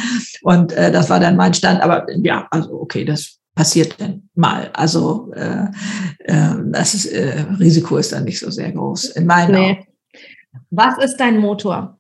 [0.42, 1.82] Und äh, das war dann mein Stand.
[1.82, 4.70] Aber ja, also okay, das passiert denn mal.
[4.72, 5.66] Also äh,
[6.20, 9.70] äh, das ist, äh, Risiko ist dann nicht so sehr groß in meinen nee.
[9.72, 9.86] Augen.
[10.70, 11.99] Was ist dein Motor?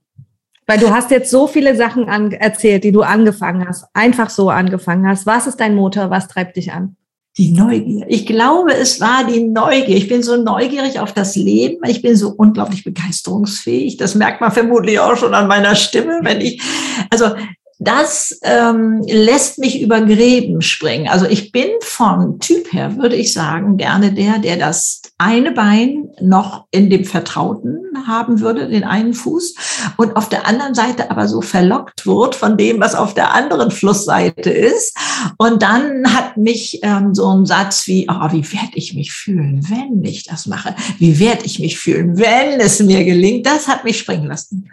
[0.70, 4.50] Weil du hast jetzt so viele Sachen an, erzählt, die du angefangen hast, einfach so
[4.50, 5.26] angefangen hast.
[5.26, 6.10] Was ist dein Motor?
[6.10, 6.94] Was treibt dich an?
[7.38, 8.06] Die Neugier.
[8.06, 9.96] Ich glaube, es war die Neugier.
[9.96, 11.84] Ich bin so neugierig auf das Leben.
[11.88, 13.96] Ich bin so unglaublich begeisterungsfähig.
[13.96, 16.62] Das merkt man vermutlich auch schon an meiner Stimme, wenn ich,
[17.10, 17.32] also
[17.80, 21.08] das ähm, lässt mich über Gräben springen.
[21.08, 26.08] Also ich bin vom Typ her, würde ich sagen, gerne der, der das eine Bein
[26.22, 29.54] noch in dem Vertrauten haben würde, den einen Fuß,
[29.98, 33.70] und auf der anderen Seite aber so verlockt wird von dem, was auf der anderen
[33.70, 34.96] Flussseite ist.
[35.36, 39.62] Und dann hat mich ähm, so ein Satz wie, oh, wie werde ich mich fühlen,
[39.68, 40.74] wenn ich das mache?
[40.98, 43.44] Wie werde ich mich fühlen, wenn es mir gelingt?
[43.44, 44.70] Das hat mich springen lassen.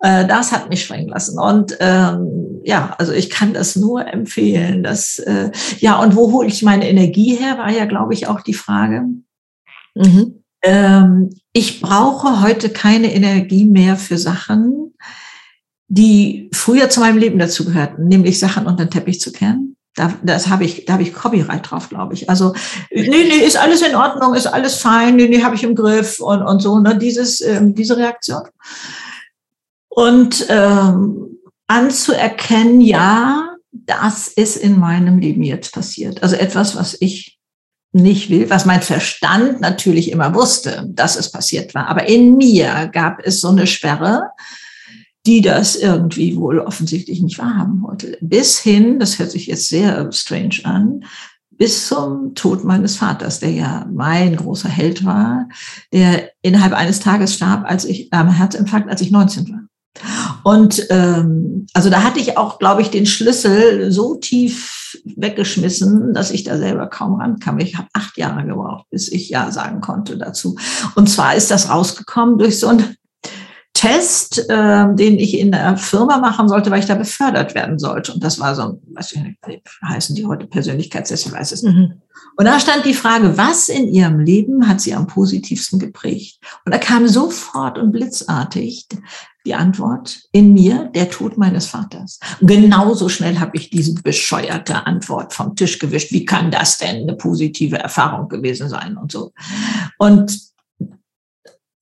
[0.00, 1.38] Äh, das hat mich springen lassen.
[1.38, 4.82] Und ähm, ja, also ich kann das nur empfehlen.
[4.82, 8.42] Dass, äh, ja, und wo hole ich meine Energie her, war ja, glaube ich, auch
[8.42, 9.06] die Frage.
[9.96, 10.42] Mhm.
[10.62, 14.94] Ähm, ich brauche heute keine Energie mehr für Sachen,
[15.88, 19.76] die früher zu meinem Leben dazugehörten, nämlich Sachen unter den Teppich zu kehren.
[19.94, 22.28] Da, das habe ich, da habe ich Copyright drauf, glaube ich.
[22.28, 22.54] Also,
[22.90, 26.20] nee, nee, ist alles in Ordnung, ist alles fein, nee, nee, habe ich im Griff
[26.20, 28.42] und, und so, ne, dieses, ähm, diese Reaktion.
[29.88, 36.22] Und ähm, anzuerkennen, ja, das ist in meinem Leben jetzt passiert.
[36.22, 37.35] Also etwas, was ich
[37.96, 41.88] nicht will, was mein Verstand natürlich immer wusste, dass es passiert war.
[41.88, 44.30] Aber in mir gab es so eine Sperre,
[45.26, 48.16] die das irgendwie wohl offensichtlich nicht wahrhaben wollte.
[48.20, 51.04] Bis hin, das hört sich jetzt sehr strange an,
[51.50, 55.48] bis zum Tod meines Vaters, der ja mein großer Held war,
[55.92, 59.62] der innerhalb eines Tages starb, als ich am äh, Herzinfarkt, als ich 19 war.
[60.44, 64.85] Und ähm, also da hatte ich auch, glaube ich, den Schlüssel so tief
[65.16, 67.58] weggeschmissen, dass ich da selber kaum rankam.
[67.58, 70.56] Ich habe acht Jahre gebraucht, bis ich ja sagen konnte dazu.
[70.94, 72.95] Und zwar ist das rausgekommen durch so einen
[73.76, 78.14] Test, äh, den ich in der Firma machen sollte, weil ich da befördert werden sollte.
[78.14, 79.14] Und das war so ein, was
[79.86, 81.74] heißen die heute Persönlichkeitstest, ich weiß es nicht.
[81.74, 82.00] Mhm.
[82.38, 86.38] Und da stand die Frage, was in ihrem Leben hat sie am positivsten geprägt?
[86.64, 88.86] Und da kam sofort und blitzartig
[89.44, 92.18] die Antwort in mir, der Tod meines Vaters.
[92.40, 96.12] genauso schnell habe ich diese bescheuerte Antwort vom Tisch gewischt.
[96.12, 99.32] Wie kann das denn eine positive Erfahrung gewesen sein und so?
[99.98, 100.55] Und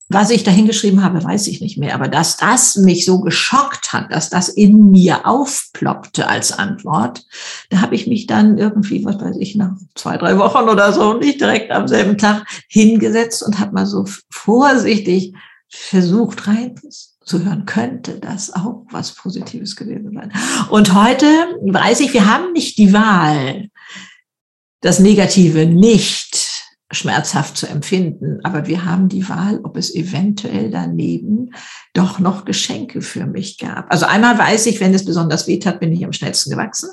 [0.07, 1.95] was ich da hingeschrieben habe, weiß ich nicht mehr.
[1.95, 7.25] Aber dass das mich so geschockt hat, dass das in mir aufploppte als Antwort,
[7.69, 11.13] da habe ich mich dann irgendwie, was weiß ich, nach zwei, drei Wochen oder so,
[11.13, 15.33] nicht direkt am selben Tag hingesetzt und habe mal so vorsichtig
[15.69, 20.31] versucht reinzuhören, könnte das auch was Positives gewesen sein.
[20.69, 21.25] Und heute
[21.63, 23.69] weiß ich, wir haben nicht die Wahl,
[24.81, 26.44] das Negative nicht
[26.95, 28.39] schmerzhaft zu empfinden.
[28.43, 31.51] Aber wir haben die Wahl, ob es eventuell daneben
[31.93, 33.91] doch noch Geschenke für mich gab.
[33.91, 36.89] Also einmal weiß ich, wenn es besonders weh tat, bin ich am schnellsten gewachsen.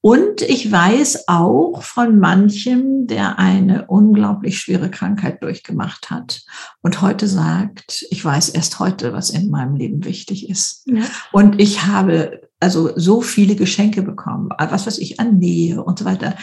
[0.00, 6.42] Und ich weiß auch von manchem, der eine unglaublich schwere Krankheit durchgemacht hat
[6.82, 10.86] und heute sagt, ich weiß erst heute, was in meinem Leben wichtig ist.
[10.86, 11.02] Ja.
[11.32, 16.04] Und ich habe also so viele Geschenke bekommen, was weiß ich, an Nähe und so
[16.04, 16.34] weiter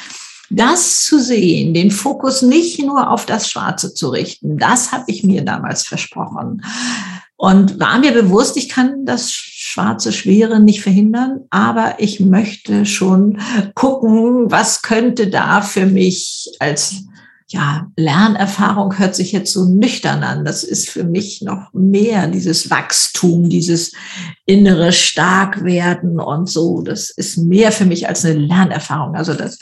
[0.52, 5.24] das zu sehen, den Fokus nicht nur auf das Schwarze zu richten, das habe ich
[5.24, 6.64] mir damals versprochen.
[7.38, 13.40] Und war mir bewusst, ich kann das schwarze Schwere nicht verhindern, aber ich möchte schon
[13.74, 17.06] gucken, was könnte da für mich als
[17.52, 20.46] ja, Lernerfahrung hört sich jetzt so nüchtern an.
[20.46, 23.92] Das ist für mich noch mehr dieses Wachstum, dieses
[24.46, 26.82] innere Starkwerden und so.
[26.82, 29.16] Das ist mehr für mich als eine Lernerfahrung.
[29.16, 29.60] Also das,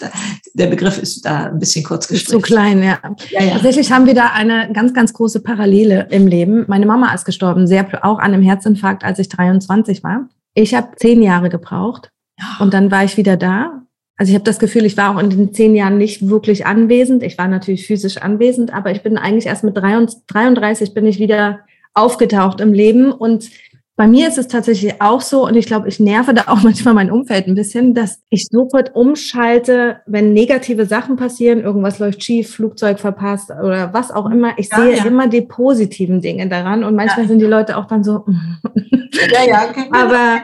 [0.53, 2.39] der Begriff ist da ein bisschen kurz gestrichen.
[2.39, 2.99] Zu klein, ja.
[3.29, 3.53] ja, ja.
[3.53, 6.65] Tatsächlich haben wir da eine ganz, ganz große Parallele im Leben.
[6.67, 10.29] Meine Mama ist gestorben, sehr, auch an einem Herzinfarkt, als ich 23 war.
[10.53, 12.11] Ich habe zehn Jahre gebraucht
[12.59, 13.83] und dann war ich wieder da
[14.19, 17.23] also ich habe das Gefühl, ich war auch in den zehn Jahren nicht wirklich anwesend.
[17.23, 21.61] Ich war natürlich physisch anwesend, aber ich bin eigentlich erst mit 33 bin ich wieder
[21.93, 23.13] aufgetaucht im Leben.
[23.13, 23.49] Und
[23.95, 26.95] bei mir ist es tatsächlich auch so, und ich glaube, ich nerve da auch manchmal
[26.95, 32.53] mein Umfeld ein bisschen, dass ich sofort umschalte, wenn negative Sachen passieren, irgendwas läuft schief,
[32.53, 34.51] Flugzeug verpasst oder was auch immer.
[34.57, 35.05] Ich ja, sehe ja.
[35.05, 37.29] immer die positiven Dinge daran und manchmal ja.
[37.29, 38.25] sind die Leute auch dann so.
[39.31, 40.41] ja, ja, aber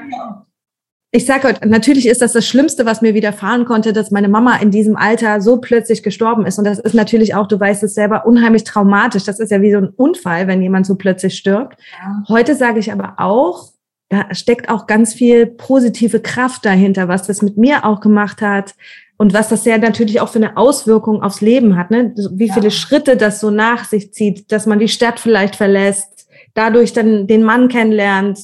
[1.15, 4.57] ich sage heute, natürlich ist das das Schlimmste, was mir widerfahren konnte, dass meine Mama
[4.57, 6.59] in diesem Alter so plötzlich gestorben ist.
[6.59, 9.23] Und das ist natürlich auch, du weißt es selber, unheimlich traumatisch.
[9.23, 11.79] Das ist ja wie so ein Unfall, wenn jemand so plötzlich stirbt.
[12.03, 12.23] Ja.
[12.27, 13.69] Heute sage ich aber auch,
[14.09, 18.75] da steckt auch ganz viel positive Kraft dahinter, was das mit mir auch gemacht hat.
[19.17, 22.13] und was das ja natürlich auch für eine Auswirkung aufs Leben hat, ne?
[22.33, 22.71] wie viele ja.
[22.71, 26.14] Schritte das so nach sich zieht, dass man die Stadt vielleicht verlässt,
[26.55, 28.39] dadurch dann den Mann kennenlernt,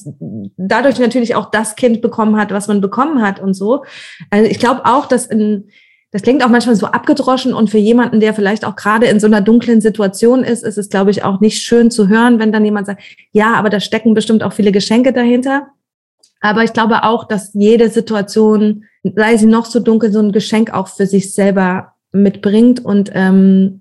[0.56, 3.84] dadurch natürlich auch das Kind bekommen hat, was man bekommen hat und so.
[4.30, 5.68] Also ich glaube auch, dass in,
[6.12, 9.26] das klingt auch manchmal so abgedroschen und für jemanden, der vielleicht auch gerade in so
[9.26, 12.66] einer dunklen Situation ist, ist es, glaube ich, auch nicht schön zu hören, wenn dann
[12.66, 15.68] jemand sagt, ja, aber da stecken bestimmt auch viele Geschenke dahinter.
[16.42, 20.74] Aber ich glaube auch, dass jede Situation, sei sie noch so dunkel, so ein Geschenk
[20.74, 23.80] auch für sich selber mitbringt und, ähm,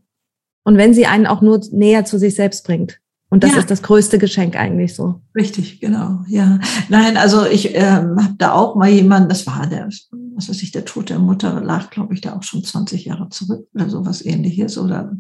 [0.63, 3.01] und wenn sie einen auch nur näher zu sich selbst bringt.
[3.32, 3.60] Und das ja.
[3.60, 5.22] ist das größte Geschenk eigentlich so.
[5.34, 6.20] Richtig, genau.
[6.28, 6.60] Ja.
[6.89, 9.88] Nein, also ich ähm, habe da auch mal jemanden, das war der,
[10.36, 13.30] was weiß ich, der Tod der Mutter lag, glaube ich, da auch schon 20 Jahre
[13.30, 15.12] zurück oder sowas ähnliches oder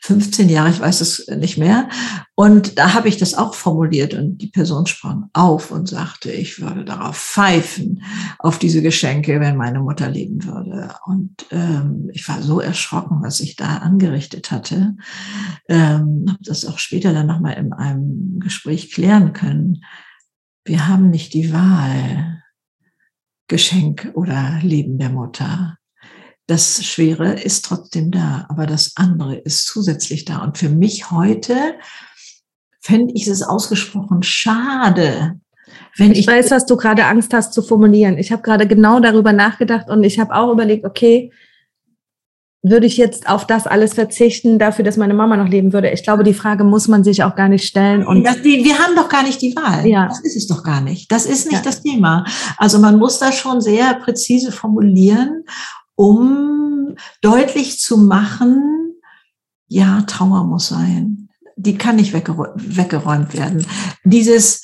[0.00, 1.88] 15 Jahre, ich weiß es nicht mehr.
[2.34, 6.60] Und da habe ich das auch formuliert und die Person sprang auf und sagte, ich
[6.60, 8.02] würde darauf pfeifen,
[8.38, 10.94] auf diese Geschenke, wenn meine Mutter leben würde.
[11.06, 14.96] Und ähm, ich war so erschrocken, was ich da angerichtet hatte.
[15.68, 19.84] Ähm, habe das auch später dann nochmal in einem Gespräch klären können.
[20.64, 22.41] Wir haben nicht die Wahl,
[23.48, 25.76] Geschenk oder Leben der Mutter.
[26.46, 30.38] Das Schwere ist trotzdem da, aber das andere ist zusätzlich da.
[30.38, 31.54] Und für mich heute
[32.80, 35.40] fände ich es ausgesprochen schade,
[35.96, 38.18] wenn ich, ich weiß, was du gerade Angst hast zu formulieren.
[38.18, 41.32] Ich habe gerade genau darüber nachgedacht und ich habe auch überlegt, okay,
[42.62, 45.90] würde ich jetzt auf das alles verzichten, dafür, dass meine Mama noch leben würde?
[45.90, 48.06] Ich glaube, die Frage muss man sich auch gar nicht stellen.
[48.06, 49.84] Und das, die, wir haben doch gar nicht die Wahl.
[49.86, 50.06] Ja.
[50.06, 51.10] Das ist es doch gar nicht.
[51.10, 51.62] Das ist nicht ja.
[51.64, 52.24] das Thema.
[52.58, 55.44] Also man muss das schon sehr präzise formulieren,
[55.96, 58.94] um deutlich zu machen,
[59.66, 61.28] ja, Trauer muss sein.
[61.56, 63.66] Die kann nicht weggeräumt werden.
[64.04, 64.62] Dieses,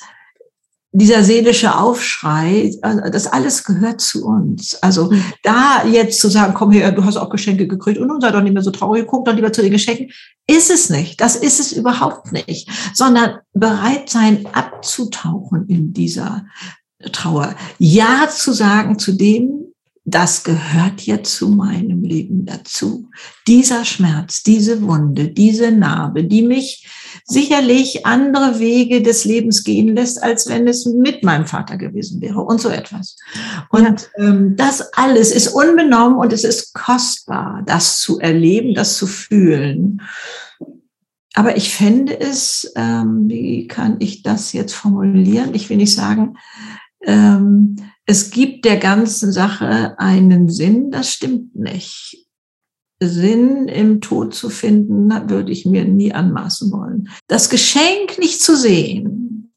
[0.91, 4.75] dieser seelische Aufschrei, äh, das alles gehört zu uns.
[4.81, 5.23] Also mhm.
[5.43, 8.41] da jetzt zu sagen, komm her, du hast auch Geschenke gekriegt und nun sei doch
[8.41, 10.11] nicht mehr so traurig, guck doch lieber zu den Geschenken,
[10.47, 11.21] ist es nicht.
[11.21, 16.45] Das ist es überhaupt nicht, sondern bereit sein, abzutauchen in dieser
[17.11, 17.55] Trauer.
[17.77, 19.68] Ja zu sagen zu dem,
[20.09, 23.09] das gehört jetzt zu meinem Leben dazu.
[23.47, 26.87] Dieser Schmerz, diese Wunde, diese Narbe, die mich
[27.25, 32.41] sicherlich andere Wege des Lebens gehen lässt, als wenn es mit meinem Vater gewesen wäre
[32.41, 33.17] und so etwas.
[33.69, 34.25] Und ja.
[34.25, 40.01] ähm, das alles ist unbenommen und es ist kostbar, das zu erleben, das zu fühlen.
[41.35, 45.53] Aber ich fände es, ähm, wie kann ich das jetzt formulieren?
[45.53, 46.37] Ich will nicht sagen,
[47.05, 47.75] ähm,
[48.09, 52.25] es gibt der ganzen Sache einen Sinn, das stimmt nicht.
[52.99, 57.09] Sinn im Tod zu finden, würde ich mir nie anmaßen wollen.
[57.27, 59.53] Das Geschenk nicht zu sehen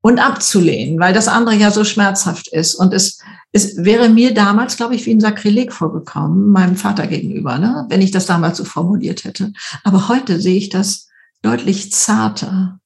[0.00, 2.76] und abzulehnen, weil das andere ja so schmerzhaft ist.
[2.76, 3.18] Und es,
[3.52, 7.84] es wäre mir damals, glaube ich, wie ein Sakrileg vorgekommen, meinem Vater gegenüber, ne?
[7.90, 9.52] wenn ich das damals so formuliert hätte.
[9.84, 11.08] Aber heute sehe ich das
[11.42, 12.80] deutlich zarter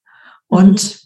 [0.48, 1.05] und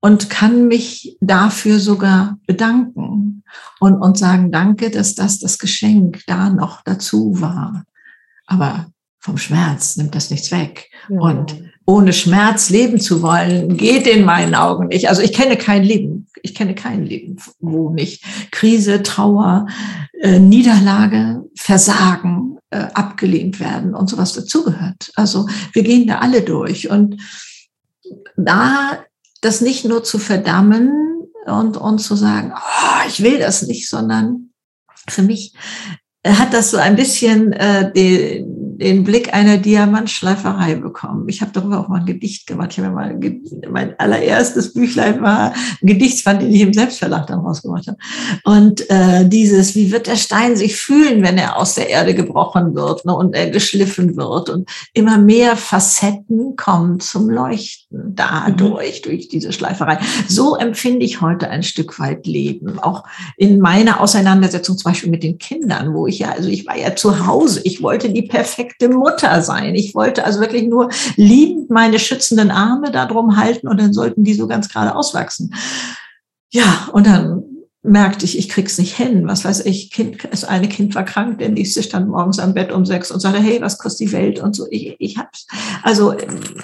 [0.00, 3.42] und kann mich dafür sogar bedanken
[3.80, 7.84] und, und sagen, danke, dass das das Geschenk da noch dazu war.
[8.46, 8.86] Aber
[9.18, 10.90] vom Schmerz nimmt das nichts weg.
[11.08, 11.20] Ja.
[11.20, 15.08] Und ohne Schmerz leben zu wollen, geht in meinen Augen nicht.
[15.08, 16.26] Also ich kenne kein Leben.
[16.42, 19.66] Ich kenne kein Leben, wo nicht Krise, Trauer,
[20.20, 25.10] äh, Niederlage, Versagen, äh, abgelehnt werden und sowas dazugehört.
[25.16, 26.88] Also wir gehen da alle durch.
[26.88, 27.20] Und
[28.36, 29.00] da
[29.40, 30.92] das nicht nur zu verdammen
[31.46, 34.50] und, und zu sagen, oh, ich will das nicht, sondern
[35.08, 35.54] für mich
[36.26, 41.28] hat das so ein bisschen äh, den, den Blick einer Diamantschleiferei bekommen.
[41.28, 42.70] Ich habe darüber auch mal ein Gedicht gemacht.
[42.72, 43.18] Ich habe mal
[43.70, 47.98] mein allererstes Büchlein war ein Gedichtsband, den ich im Selbstverlag dann rausgemacht habe.
[48.44, 52.74] Und äh, dieses, wie wird der Stein sich fühlen, wenn er aus der Erde gebrochen
[52.74, 59.10] wird ne, und er geschliffen wird und immer mehr Facetten kommen zum Leuchten dadurch, mhm.
[59.10, 59.98] durch diese Schleiferei.
[60.26, 62.78] So empfinde ich heute ein Stück weit Leben.
[62.78, 63.04] Auch
[63.36, 66.96] in meiner Auseinandersetzung zum Beispiel mit den Kindern, wo ich ja, also ich war ja
[66.96, 69.74] zu Hause, ich wollte die perfekte perfekte Mutter sein.
[69.74, 74.34] Ich wollte also wirklich nur liebend meine schützenden Arme darum halten und dann sollten die
[74.34, 75.54] so ganz gerade auswachsen.
[76.52, 77.44] Ja, und dann
[77.82, 79.26] merkte ich, ich krieg's nicht hin.
[79.26, 82.72] Was weiß ich, kind, das eine Kind war krank, der nächste stand morgens am Bett
[82.72, 84.66] um sechs und sagte, hey, was kostet die Welt und so.
[84.70, 85.46] Ich, ich hab's.
[85.82, 86.14] Also,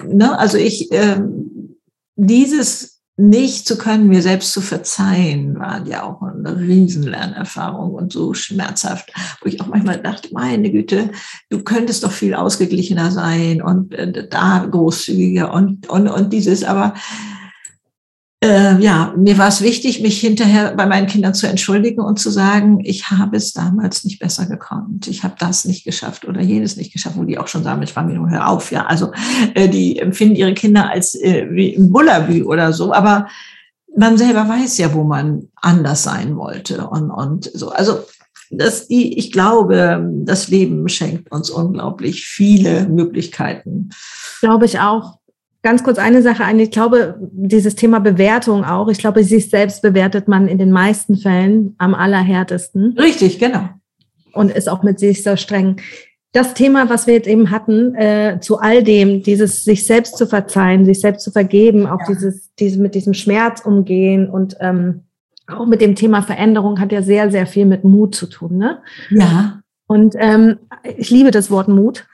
[0.06, 1.76] ne, also ich, ähm,
[2.16, 8.34] dieses nicht zu können, mir selbst zu verzeihen, war ja auch eine Riesenlernerfahrung und so
[8.34, 11.10] schmerzhaft, wo ich auch manchmal dachte, meine Güte,
[11.48, 16.92] du könntest doch viel ausgeglichener sein und äh, da großzügiger und, und, und dieses, aber
[18.42, 22.30] äh, ja, mir war es wichtig, mich hinterher bei meinen Kindern zu entschuldigen und zu
[22.30, 25.06] sagen, ich habe es damals nicht besser gekonnt.
[25.06, 27.96] Ich habe das nicht geschafft oder jenes nicht geschafft, wo die auch schon sagen, ich
[27.96, 28.70] war mir nur hör auf.
[28.70, 29.12] Ja, also
[29.54, 33.26] äh, die empfinden ihre Kinder als äh, wie ein Bullabü oder so, aber
[33.96, 37.70] man selber weiß ja, wo man anders sein wollte und, und so.
[37.70, 38.00] Also
[38.50, 43.90] das, die, ich glaube, das Leben schenkt uns unglaublich viele Möglichkeiten.
[44.40, 45.18] Glaube ich auch.
[45.66, 46.60] Ganz kurz eine Sache ein.
[46.60, 48.86] Ich glaube, dieses Thema Bewertung auch.
[48.86, 52.96] Ich glaube, sich selbst bewertet man in den meisten Fällen am allerhärtesten.
[52.96, 53.70] Richtig, genau.
[54.32, 55.80] Und ist auch mit sich sehr streng.
[56.30, 60.28] Das Thema, was wir jetzt eben hatten, äh, zu all dem, dieses sich selbst zu
[60.28, 62.14] verzeihen, sich selbst zu vergeben, auch ja.
[62.14, 65.00] dieses, dieses mit diesem Schmerz umgehen und ähm,
[65.48, 68.56] auch mit dem Thema Veränderung hat ja sehr, sehr viel mit Mut zu tun.
[68.56, 68.78] Ne?
[69.10, 69.62] Ja.
[69.88, 70.58] Und ähm,
[70.96, 72.06] ich liebe das Wort Mut.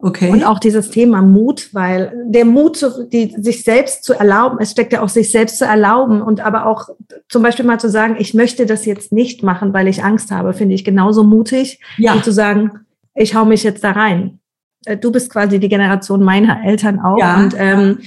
[0.00, 0.30] Okay.
[0.30, 4.70] Und auch dieses Thema Mut, weil der Mut, zu, die, sich selbst zu erlauben, es
[4.70, 6.88] steckt ja auch sich selbst zu erlauben und aber auch
[7.28, 10.54] zum Beispiel mal zu sagen, ich möchte das jetzt nicht machen, weil ich Angst habe,
[10.54, 12.14] finde ich genauso mutig, ja.
[12.14, 12.86] wie zu sagen,
[13.16, 14.38] ich hau mich jetzt da rein.
[14.84, 17.18] Äh, du bist quasi die Generation meiner Eltern auch.
[17.18, 17.36] Ja.
[17.40, 17.98] Und ähm,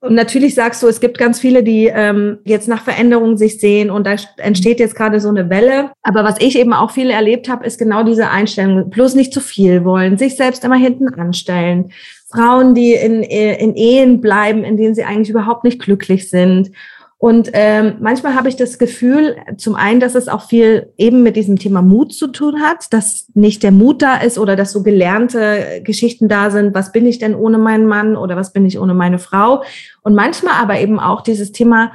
[0.00, 3.90] und natürlich sagst du, es gibt ganz viele, die ähm, jetzt nach Veränderungen sich sehen
[3.90, 5.90] und da entsteht jetzt gerade so eine Welle.
[6.02, 9.40] Aber was ich eben auch viele erlebt habe, ist genau diese Einstellung, bloß nicht zu
[9.40, 11.92] viel wollen, sich selbst immer hinten anstellen.
[12.32, 16.70] Frauen, die in, in Ehen bleiben, in denen sie eigentlich überhaupt nicht glücklich sind
[17.22, 21.36] und ähm, manchmal habe ich das Gefühl, zum einen, dass es auch viel eben mit
[21.36, 24.82] diesem Thema Mut zu tun hat, dass nicht der Mut da ist oder dass so
[24.82, 28.78] gelernte Geschichten da sind, was bin ich denn ohne meinen Mann oder was bin ich
[28.78, 29.62] ohne meine Frau.
[30.00, 31.92] Und manchmal aber eben auch dieses Thema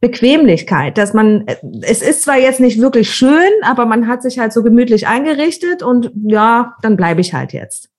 [0.00, 1.44] Bequemlichkeit, dass man,
[1.82, 5.82] es ist zwar jetzt nicht wirklich schön, aber man hat sich halt so gemütlich eingerichtet
[5.82, 7.90] und ja, dann bleibe ich halt jetzt.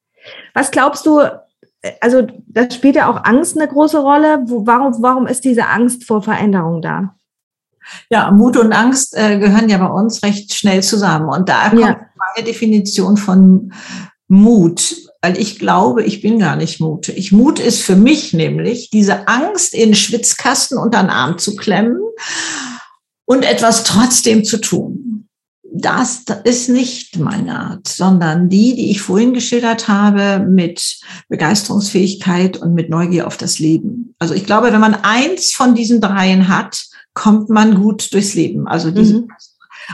[0.54, 1.24] Was glaubst du,
[2.02, 4.44] also da spielt ja auch Angst eine große Rolle.
[4.48, 7.16] Warum, warum ist diese Angst vor Veränderung da?
[8.10, 11.30] Ja, Mut und Angst äh, gehören ja bei uns recht schnell zusammen.
[11.30, 11.98] Und da kommt ja.
[12.36, 13.74] meine Definition von
[14.28, 17.32] Mut, weil ich glaube, ich bin gar nicht mutig.
[17.32, 22.00] Mut ist für mich nämlich diese Angst, in den Schwitzkasten unter den Arm zu klemmen
[23.26, 25.09] und etwas trotzdem zu tun
[25.72, 31.00] das ist nicht meine Art, sondern die, die ich vorhin geschildert habe, mit
[31.30, 34.16] Begeisterungsfähigkeit und mit Neugier auf das Leben.
[34.20, 38.68] Also ich glaube, wenn man eins von diesen dreien hat, kommt man gut durchs Leben.
[38.68, 39.30] Also diese mhm.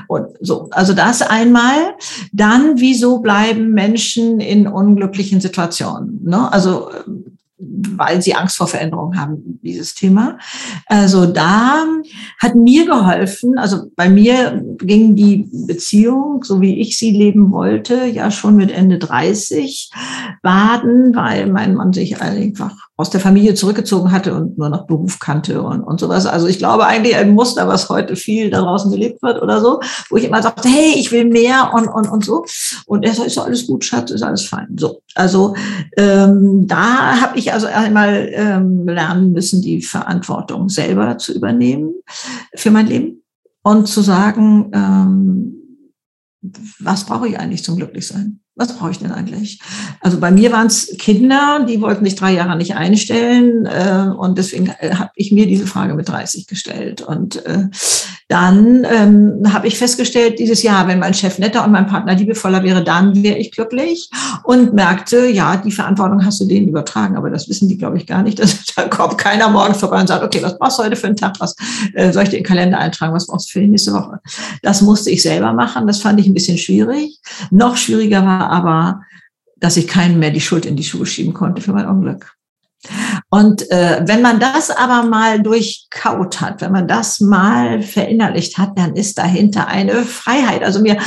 [0.08, 1.96] Und so, also das einmal.
[2.32, 6.22] Dann, wieso bleiben Menschen in unglücklichen Situationen?
[6.24, 6.52] Ne?
[6.52, 6.90] Also
[7.58, 10.38] weil sie Angst vor Veränderung haben, dieses Thema.
[10.88, 11.86] Also da
[12.40, 18.06] hat mir geholfen, also bei mir ging die Beziehung, so wie ich sie leben wollte,
[18.06, 19.90] ja schon mit Ende 30
[20.42, 25.20] baden, weil mein Mann sich einfach aus der Familie zurückgezogen hatte und nur noch Beruf
[25.20, 26.26] kannte und, und sowas.
[26.26, 29.82] Also ich glaube eigentlich ein Muster, was heute viel da draußen gelebt wird oder so,
[30.10, 32.46] wo ich immer sagte, hey, ich will mehr und, und, und so.
[32.86, 34.78] Und er sagt, ist alles gut, Schatz, ist alles fein.
[34.80, 35.56] So, also
[35.98, 41.96] ähm, da habe ich also einmal ähm, lernen müssen, die Verantwortung selber zu übernehmen
[42.56, 43.24] für mein Leben
[43.62, 45.52] und zu sagen, ähm,
[46.80, 48.40] was brauche ich eigentlich zum Glücklichsein?
[48.56, 49.60] Was brauche ich denn eigentlich?
[50.00, 54.38] Also bei mir waren es Kinder, die wollten sich drei Jahre nicht einstellen äh, und
[54.38, 57.02] deswegen äh, habe ich mir diese Frage mit 30 gestellt.
[57.02, 57.68] Und äh,
[58.30, 62.64] dann ähm, habe ich festgestellt, dieses Jahr, wenn mein Chef netter und mein Partner liebevoller
[62.64, 64.10] wäre, dann wäre ich glücklich
[64.44, 68.08] und merkte, ja, die Verantwortung hast du denen übertragen, aber das wissen die, glaube ich,
[68.08, 68.40] gar nicht.
[68.40, 71.18] Dass, da kommt keiner morgen vorbei und sagt, okay, was brauchst du heute für einen
[71.18, 71.36] Tag?
[71.40, 71.56] Was
[71.94, 73.14] äh, soll ich dir in den Kalender eintragen?
[73.14, 74.22] Was brauchst du für die nächste Woche?
[74.62, 75.88] Das musste ich selber machen.
[75.88, 77.20] Das fand ich ein bisschen schwierig.
[77.52, 79.02] Noch schwieriger war aber,
[79.58, 82.35] dass ich keinen mehr die Schuld in die Schuhe schieben konnte für mein Unglück.
[83.30, 88.78] Und äh, wenn man das aber mal durchkaut hat, wenn man das mal verinnerlicht hat,
[88.78, 90.64] dann ist dahinter eine Freiheit.
[90.64, 90.98] Also mir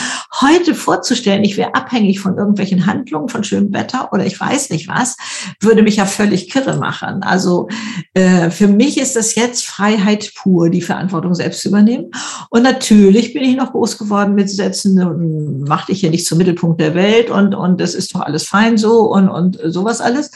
[0.40, 4.88] heute vorzustellen, ich wäre abhängig von irgendwelchen Handlungen, von schönem Wetter oder ich weiß nicht
[4.88, 5.16] was,
[5.60, 7.22] würde mich ja völlig kirre machen.
[7.22, 7.68] Also
[8.14, 12.10] äh, für mich ist das jetzt Freiheit pur, die Verantwortung selbst zu übernehmen.
[12.50, 16.80] Und natürlich bin ich noch groß geworden mit Sätzen, mach dich hier nicht zum Mittelpunkt
[16.80, 20.30] der Welt und, und das ist doch alles fein so und, und sowas alles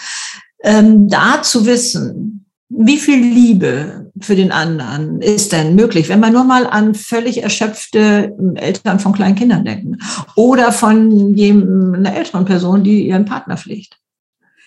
[0.62, 6.32] ähm, da zu wissen, wie viel Liebe für den anderen ist denn möglich, wenn man
[6.32, 9.98] nur mal an völlig erschöpfte Eltern von kleinen Kindern denken
[10.36, 13.98] oder von einer älteren Person, die ihren Partner pflegt.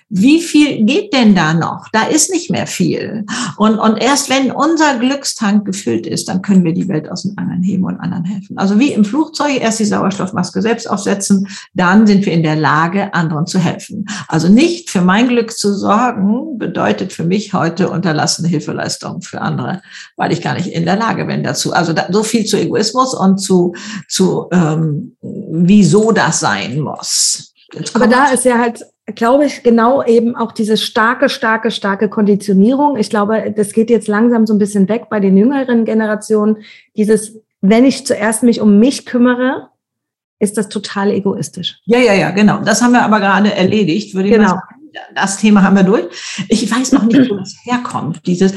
[0.10, 1.88] Wie viel geht denn da noch?
[1.91, 3.26] Da ist nicht mehr viel.
[3.58, 7.36] Und, und erst wenn unser Glückstank gefüllt ist, dann können wir die Welt aus den
[7.39, 8.56] anderen heben und anderen helfen.
[8.58, 13.16] Also wie im Flugzeug erst die Sauerstoffmaske selbst aufsetzen, dann sind wir in der Lage,
[13.16, 14.06] anderen zu helfen.
[14.28, 19.82] Also nicht für mein Glück zu sorgen, bedeutet für mich heute unterlassene Hilfeleistung für andere,
[20.18, 21.74] weil ich gar nicht in der Lage bin dazu.
[21.74, 23.74] Also da, so viel zu Egoismus und zu,
[24.08, 27.53] zu ähm, wieso das sein muss.
[27.93, 32.97] Aber da ist ja halt glaube ich, genau eben auch diese starke, starke, starke Konditionierung.
[32.97, 36.58] Ich glaube, das geht jetzt langsam so ein bisschen weg bei den jüngeren Generationen.
[36.95, 39.70] Dieses, wenn ich zuerst mich um mich kümmere,
[40.39, 41.80] ist das total egoistisch.
[41.86, 42.60] Ja, ja, ja, genau.
[42.60, 44.49] Das haben wir aber gerade erledigt, würde ich genau.
[44.49, 44.76] mal sagen.
[45.14, 46.06] Das Thema haben wir durch.
[46.47, 48.26] Ich weiß noch nicht, wo das herkommt.
[48.26, 48.53] Dieses,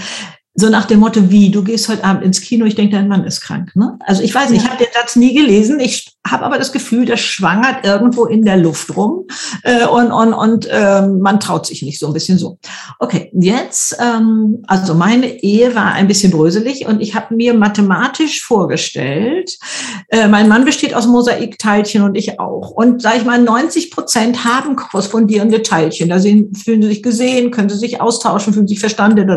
[0.54, 3.24] so nach dem Motto, wie, du gehst heute Abend ins Kino, ich denke, dein Mann
[3.24, 3.76] ist krank.
[3.76, 3.98] Ne?
[4.00, 5.78] Also ich weiß nicht, ich habe den Satz nie gelesen.
[5.78, 9.26] Ich habe aber das Gefühl, das schwangert irgendwo in der Luft rum
[9.62, 12.58] äh, und, und, und äh, man traut sich nicht so ein bisschen so.
[12.98, 18.42] Okay, jetzt, ähm, also meine Ehe war ein bisschen bröselig und ich habe mir mathematisch
[18.42, 19.58] vorgestellt,
[20.08, 22.70] äh, mein Mann besteht aus Mosaikteilchen und ich auch.
[22.70, 26.08] Und sage ich mal, 90 Prozent haben korrespondierende Teilchen.
[26.08, 29.28] Da sehen, fühlen sie sich gesehen, können sie sich austauschen, fühlen sich verstanden.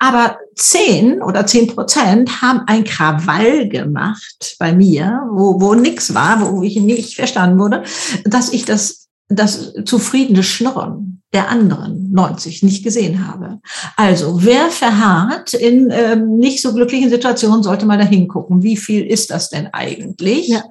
[0.00, 6.52] Aber zehn oder zehn Prozent haben ein Krawall gemacht bei mir, wo, wo nichts war,
[6.52, 7.82] wo ich nicht verstanden wurde,
[8.24, 13.60] dass ich das, das zufriedene Schnurren der anderen 90 nicht gesehen habe.
[13.96, 18.62] Also wer verharrt in ähm, nicht so glücklichen Situationen, sollte mal da hingucken.
[18.62, 20.48] Wie viel ist das denn eigentlich?
[20.48, 20.64] Ja.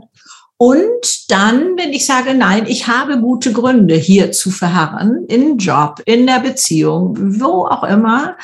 [0.57, 6.01] Und dann, wenn ich sage, nein, ich habe gute Gründe, hier zu verharren, im Job,
[6.05, 8.37] in der Beziehung, wo auch immer,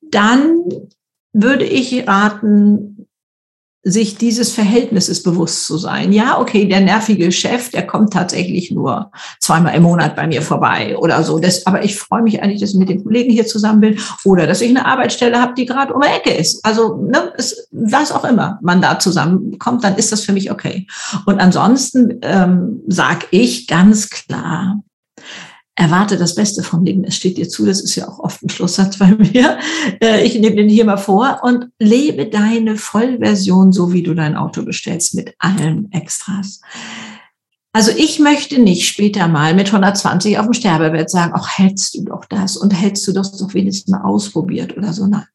[0.00, 0.60] dann
[1.32, 2.95] würde ich raten,
[3.88, 6.12] sich dieses Verhältnisses bewusst zu sein.
[6.12, 10.96] Ja, okay, der nervige Chef, der kommt tatsächlich nur zweimal im Monat bei mir vorbei
[10.98, 11.38] oder so.
[11.38, 14.48] Das, aber ich freue mich eigentlich, dass ich mit den Kollegen hier zusammen bin oder
[14.48, 16.64] dass ich eine Arbeitsstelle habe, die gerade um die Ecke ist.
[16.64, 20.88] Also ne, es, was auch immer man da zusammenkommt, dann ist das für mich okay.
[21.24, 24.82] Und ansonsten ähm, sage ich ganz klar,
[25.76, 27.04] erwarte das Beste vom Leben.
[27.04, 29.58] Es steht dir zu, das ist ja auch oft ein Schlusssatz bei mir.
[30.02, 34.36] Äh, ich nehme den hier mal vor und lebe deine Vollversion, so wie du dein
[34.36, 36.60] Auto bestellst, mit allen Extras.
[37.72, 42.04] Also ich möchte nicht später mal mit 120 auf dem Sterbebett sagen, ach, hältst du
[42.04, 45.06] doch das und hältst du das doch wenigstens mal ausprobiert oder so.
[45.06, 45.26] Nein.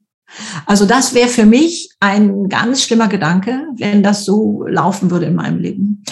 [0.65, 5.35] Also das wäre für mich ein ganz schlimmer Gedanke, wenn das so laufen würde in
[5.35, 6.03] meinem Leben.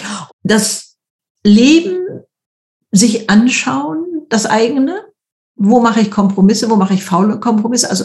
[0.44, 0.96] Das
[1.42, 1.98] Leben
[2.92, 5.04] sich anschauen, das eigene.
[5.56, 6.70] Wo mache ich Kompromisse?
[6.70, 7.90] Wo mache ich faule Kompromisse?
[7.90, 8.04] Also,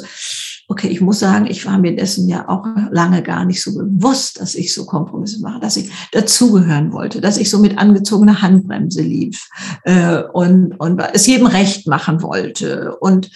[0.68, 4.42] okay, ich muss sagen, ich war mir dessen ja auch lange gar nicht so bewusst,
[4.42, 9.02] dass ich so Kompromisse mache, dass ich dazugehören wollte, dass ich so mit angezogener Handbremse
[9.02, 9.48] lief
[9.84, 12.98] äh, und, und es jedem recht machen wollte.
[12.98, 13.32] Und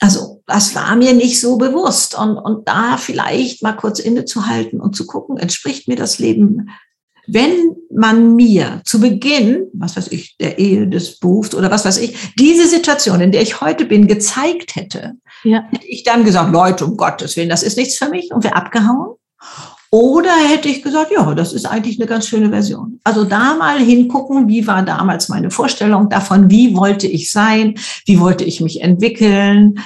[0.00, 2.16] also das war mir nicht so bewusst.
[2.16, 6.70] Und, und da vielleicht mal kurz innezuhalten und zu gucken, entspricht mir das Leben
[7.28, 11.98] wenn man mir zu Beginn, was weiß ich, der Ehe, des Berufs oder was weiß
[11.98, 15.12] ich, diese Situation, in der ich heute bin, gezeigt hätte,
[15.44, 15.62] ja.
[15.70, 18.56] hätte ich dann gesagt, Leute, um Gottes Willen, das ist nichts für mich und wäre
[18.56, 19.16] abgehauen.
[19.90, 23.00] Oder hätte ich gesagt, ja, das ist eigentlich eine ganz schöne Version.
[23.04, 27.74] Also da mal hingucken, wie war damals meine Vorstellung davon, wie wollte ich sein,
[28.04, 29.78] wie wollte ich mich entwickeln.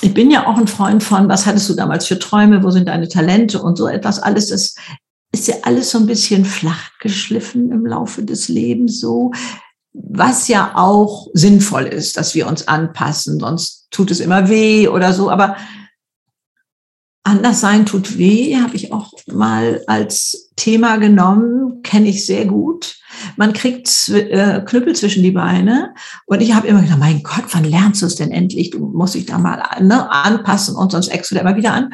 [0.00, 2.88] Ich bin ja auch ein Freund von, was hattest du damals für Träume, wo sind
[2.88, 4.48] deine Talente und so etwas alles.
[4.48, 4.74] Das
[5.32, 9.32] ist ja alles so ein bisschen flach geschliffen im Laufe des Lebens so,
[9.94, 15.12] was ja auch sinnvoll ist, dass wir uns anpassen, sonst tut es immer weh oder
[15.12, 15.30] so.
[15.30, 15.56] Aber
[17.24, 22.96] anders sein tut weh, habe ich auch mal als Thema genommen, kenne ich sehr gut.
[23.36, 25.94] Man kriegt äh, Knüppel zwischen die Beine
[26.26, 28.70] und ich habe immer gedacht, mein Gott, wann lernst du es denn endlich?
[28.70, 31.92] Du musst dich da mal ne, anpassen und sonst eckst du immer wieder an.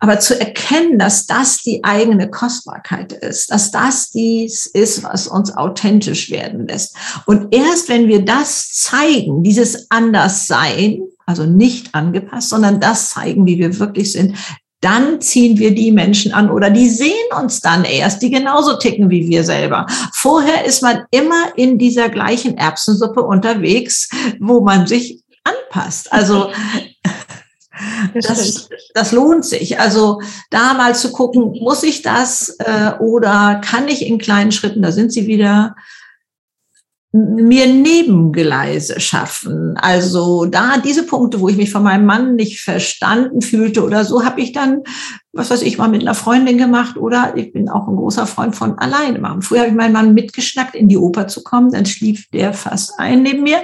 [0.00, 5.56] Aber zu erkennen, dass das die eigene Kostbarkeit ist, dass das dies ist, was uns
[5.56, 6.96] authentisch werden lässt.
[7.26, 13.58] Und erst wenn wir das zeigen, dieses Anderssein, also nicht angepasst, sondern das zeigen, wie
[13.58, 14.36] wir wirklich sind,
[14.80, 19.10] dann ziehen wir die Menschen an oder die sehen uns dann erst, die genauso ticken
[19.10, 19.86] wie wir selber.
[20.12, 24.08] Vorher ist man immer in dieser gleichen Erbsensuppe unterwegs,
[24.38, 26.12] wo man sich anpasst.
[26.12, 26.50] Also
[28.14, 29.80] das, das lohnt sich.
[29.80, 30.20] Also
[30.50, 34.92] da mal zu gucken, muss ich das äh, oder kann ich in kleinen Schritten, da
[34.92, 35.74] sind sie wieder,
[37.18, 39.76] mir Nebengeleise schaffen.
[39.76, 44.24] Also da diese Punkte, wo ich mich von meinem Mann nicht verstanden fühlte oder so,
[44.24, 44.82] habe ich dann,
[45.32, 48.54] was weiß ich, mal mit einer Freundin gemacht oder ich bin auch ein großer Freund
[48.56, 49.42] von alleine machen.
[49.42, 52.98] Früher habe ich meinen Mann mitgeschnackt, in die Oper zu kommen, dann schlief der fast
[52.98, 53.58] ein neben mir.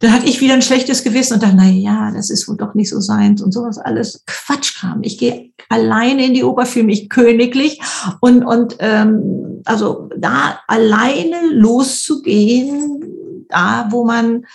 [0.00, 2.74] Dann hatte ich wieder ein schlechtes Gewissen und dachte, na ja, das ist wohl doch
[2.74, 5.00] nicht so seins und sowas alles Quatschkram.
[5.02, 7.80] Ich gehe alleine in die Oper, fühle mich königlich
[8.20, 13.02] und und ähm, also da alleine loszugehen,
[13.48, 14.46] da wo man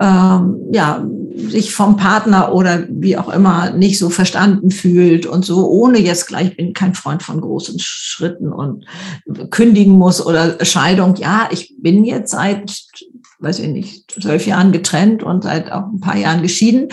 [0.00, 5.68] ähm, ja sich vom Partner oder wie auch immer nicht so verstanden fühlt und so,
[5.68, 8.84] ohne jetzt gleich, ich bin kein Freund von großen Schritten und
[9.50, 11.14] kündigen muss oder Scheidung.
[11.16, 12.84] Ja, ich bin jetzt seit
[13.40, 16.88] weiß ich nicht, zwölf Jahren getrennt und seit auch ein paar Jahren geschieden.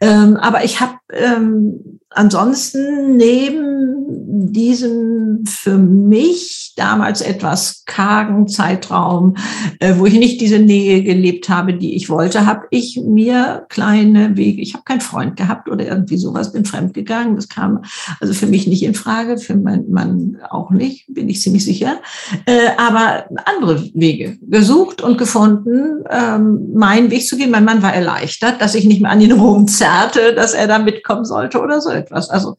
[0.00, 9.36] Ähm, aber ich habe ähm, ansonsten neben diesem für mich damals etwas kargen Zeitraum,
[9.80, 14.36] äh, wo ich nicht diese Nähe gelebt habe, die ich wollte, habe ich mir kleine
[14.36, 17.36] Wege, ich habe keinen Freund gehabt oder irgendwie sowas, bin fremd gegangen.
[17.36, 17.82] Das kam
[18.20, 22.00] also für mich nicht in Frage, für meinen Mann auch nicht, bin ich ziemlich sicher.
[22.44, 27.50] Äh, aber andere Wege gesucht und gefunden, ähm, meinen Weg zu gehen.
[27.50, 31.24] Mein Mann war erleichtert, dass ich nicht mehr an ihn rumzerrte, dass er da mitkommen
[31.24, 32.30] sollte oder so etwas.
[32.30, 32.56] Also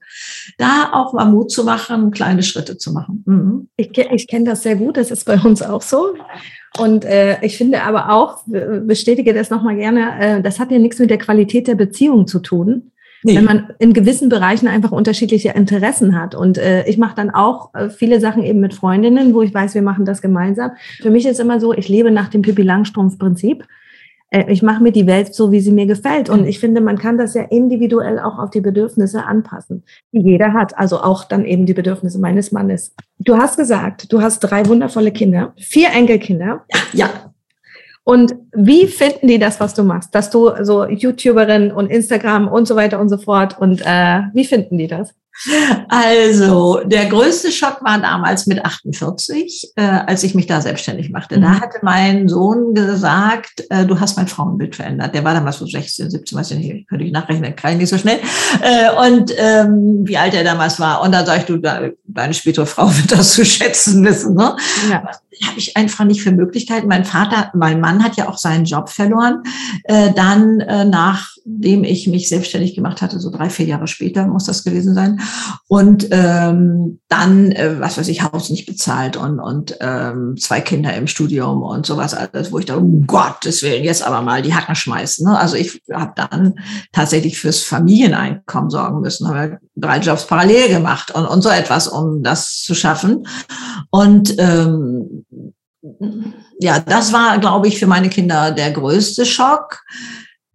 [0.58, 3.24] da auch mal Mut zu machen, kleine Schritte zu machen.
[3.26, 3.68] Mhm.
[3.78, 6.16] Ich, ich kenne das sehr gut, das ist bei uns auch so.
[6.78, 11.00] Und äh, ich finde aber auch, bestätige das nochmal gerne, äh, das hat ja nichts
[11.00, 12.92] mit der Qualität der Beziehung zu tun.
[13.24, 13.36] Nee.
[13.36, 16.36] Wenn man in gewissen Bereichen einfach unterschiedliche Interessen hat.
[16.36, 19.74] Und äh, ich mache dann auch äh, viele Sachen eben mit Freundinnen, wo ich weiß,
[19.74, 20.72] wir machen das gemeinsam.
[21.02, 23.66] Für mich ist immer so, ich lebe nach dem Pippi Langstrumpf-Prinzip.
[24.30, 26.30] Äh, ich mache mir die Welt so, wie sie mir gefällt.
[26.30, 30.54] Und ich finde, man kann das ja individuell auch auf die Bedürfnisse anpassen, die jeder
[30.54, 30.78] hat.
[30.78, 32.94] Also auch dann eben die Bedürfnisse meines Mannes.
[33.20, 36.66] Du hast gesagt, du hast drei wundervolle Kinder, vier Enkelkinder.
[36.94, 37.10] Ja.
[38.04, 40.16] Und wie finden die das, was du machst?
[40.16, 43.60] Dass du so YouTuberin und Instagram und so weiter und so fort.
[43.60, 45.14] Und äh, wie finden die das?
[45.90, 51.38] Also, der größte Schock war damals mit 48, äh, als ich mich da selbstständig machte.
[51.38, 51.42] Mhm.
[51.42, 55.14] Da hatte mein Sohn gesagt, äh, du hast mein Frauenbild verändert.
[55.14, 57.90] Der war damals so 16, 17, weiß ich nicht, könnte ich nachrechnen, kann ich nicht
[57.90, 58.20] so schnell.
[58.62, 61.02] Äh, und ähm, wie alt er damals war.
[61.02, 64.36] Und dann sag ich, du, deine spätere Frau wird das zu schätzen wissen.
[64.36, 64.56] Ne?
[64.90, 65.04] Ja
[65.46, 66.88] habe ich einfach nicht für Möglichkeiten.
[66.88, 69.44] Mein Vater, mein Mann hat ja auch seinen Job verloren.
[69.84, 74.46] Äh, dann, äh, nachdem ich mich selbstständig gemacht hatte, so drei, vier Jahre später muss
[74.46, 75.20] das gewesen sein.
[75.68, 80.94] Und ähm, dann, äh, was weiß ich, Haus nicht bezahlt und, und ähm, zwei Kinder
[80.96, 84.54] im Studium und sowas alles, wo ich da, um Gottes Willen, jetzt aber mal die
[84.54, 85.28] Hacken schmeißen.
[85.28, 85.38] Ne?
[85.38, 86.56] Also ich habe dann
[86.92, 92.24] tatsächlich fürs Familieneinkommen sorgen müssen, habe drei Jobs parallel gemacht und, und so etwas, um
[92.24, 93.28] das zu schaffen.
[93.90, 95.26] Und ähm,
[96.60, 99.84] ja, das war, glaube ich, für meine Kinder der größte Schock.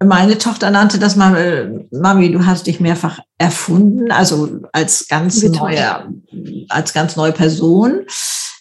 [0.04, 6.08] Meine Tochter nannte das mal, Mami, du hast dich mehrfach erfunden, also als ganz neue,
[6.68, 8.04] als ganz neue Person.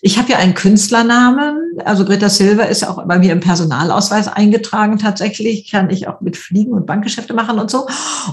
[0.03, 4.97] Ich habe ja einen Künstlernamen, also Greta Silver ist auch bei mir im Personalausweis eingetragen
[4.97, 7.85] tatsächlich, kann ich auch mit Fliegen und Bankgeschäfte machen und so.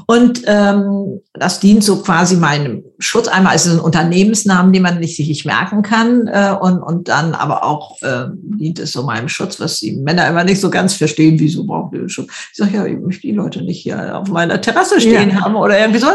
[0.06, 3.28] Und ähm, das dient so quasi meinem Schutz.
[3.28, 7.08] Einmal ist es ein Unternehmensnamen, den man nicht sich nicht merken kann äh, und, und
[7.08, 10.70] dann aber auch äh, dient es so meinem Schutz, was die Männer immer nicht so
[10.70, 12.30] ganz verstehen, wieso braucht ihr Schutz.
[12.50, 15.42] Ich sage, ja, ich möchte die Leute nicht hier auf meiner Terrasse stehen ja.
[15.42, 16.08] haben oder irgendwie so.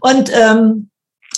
[0.00, 0.90] Und ähm,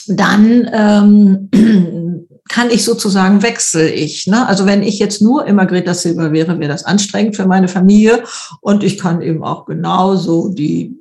[0.06, 4.26] dann ähm, kann ich sozusagen wechsel ich.
[4.26, 4.46] Ne?
[4.46, 8.24] Also wenn ich jetzt nur immer Greta Silber wäre, wäre das anstrengend für meine Familie
[8.60, 10.94] und ich kann eben auch genauso die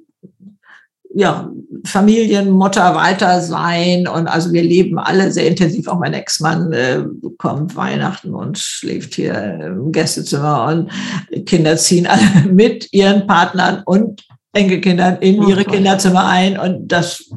[1.16, 1.52] ja,
[1.86, 5.88] Familienmutter weiter sein und also wir leben alle sehr intensiv.
[5.88, 7.04] Auch mein Ex-Mann äh,
[7.38, 12.22] kommt Weihnachten und schläft hier im Gästezimmer und Kinder ziehen alle
[12.52, 14.24] mit ihren Partnern und
[14.54, 17.32] Enkelkindern in ihre Kinderzimmer ein und das,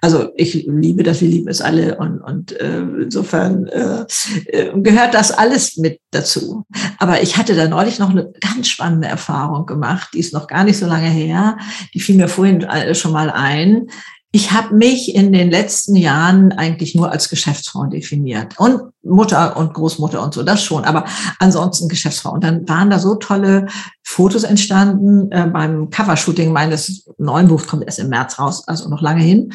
[0.00, 4.06] also ich liebe das, wir lieben es alle und, und äh, insofern äh,
[4.46, 6.64] äh, gehört das alles mit dazu.
[6.98, 10.64] Aber ich hatte da neulich noch eine ganz spannende Erfahrung gemacht, die ist noch gar
[10.64, 11.58] nicht so lange her,
[11.92, 13.88] die fiel mir vorhin äh, schon mal ein.
[14.36, 19.72] Ich habe mich in den letzten Jahren eigentlich nur als Geschäftsfrau definiert und Mutter und
[19.72, 21.06] Großmutter und so, das schon, aber
[21.38, 22.32] ansonsten Geschäftsfrau.
[22.32, 23.66] Und dann waren da so tolle
[24.02, 29.00] Fotos entstanden äh, beim Covershooting meines neuen Buchs, kommt erst im März raus, also noch
[29.00, 29.54] lange hin.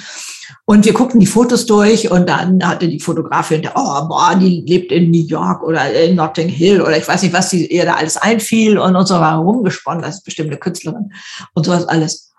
[0.65, 4.91] Und wir guckten die Fotos durch und dann hatte die Fotografin, oh, boah, die lebt
[4.91, 7.97] in New York oder in Notting Hill oder ich weiß nicht, was die, ihr da
[7.97, 11.11] alles einfiel und, und so war rumgesponnen, das ist bestimmt eine Künstlerin
[11.53, 12.32] und sowas alles.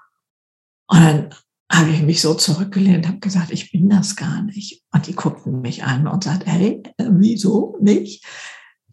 [0.88, 1.34] Und dann
[1.72, 4.82] habe ich mich so zurückgelehnt, habe gesagt, ich bin das gar nicht.
[4.92, 8.24] Und die guckten mich an und sagten, hey, äh, wieso nicht?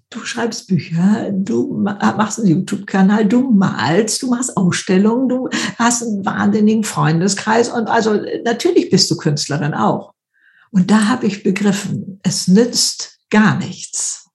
[0.09, 6.25] Du schreibst Bücher, du machst einen YouTube-Kanal, du malst, du machst Ausstellungen, du hast einen
[6.25, 10.15] wahnsinnigen Freundeskreis und also natürlich bist du Künstlerin auch.
[10.71, 14.29] Und da habe ich begriffen, es nützt gar nichts,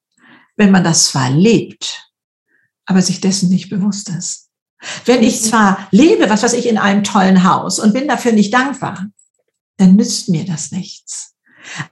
[0.57, 2.13] wenn man das zwar lebt,
[2.87, 4.44] aber sich dessen nicht bewusst ist.
[5.05, 8.53] Wenn ich zwar lebe, was weiß ich, in einem tollen Haus und bin dafür nicht
[8.53, 9.07] dankbar,
[9.77, 11.35] dann nützt mir das nichts.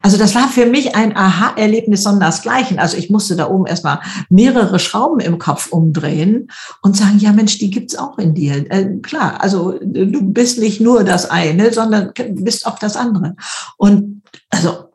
[0.00, 2.78] Also das war für mich ein Aha-Erlebnis sondersgleichen.
[2.78, 6.50] Also ich musste da oben erstmal mehrere Schrauben im Kopf umdrehen
[6.82, 8.70] und sagen, ja Mensch, die gibt's auch in dir.
[8.70, 13.34] Äh, klar, also du bist nicht nur das eine, sondern bist auch das andere.
[13.76, 14.90] Und also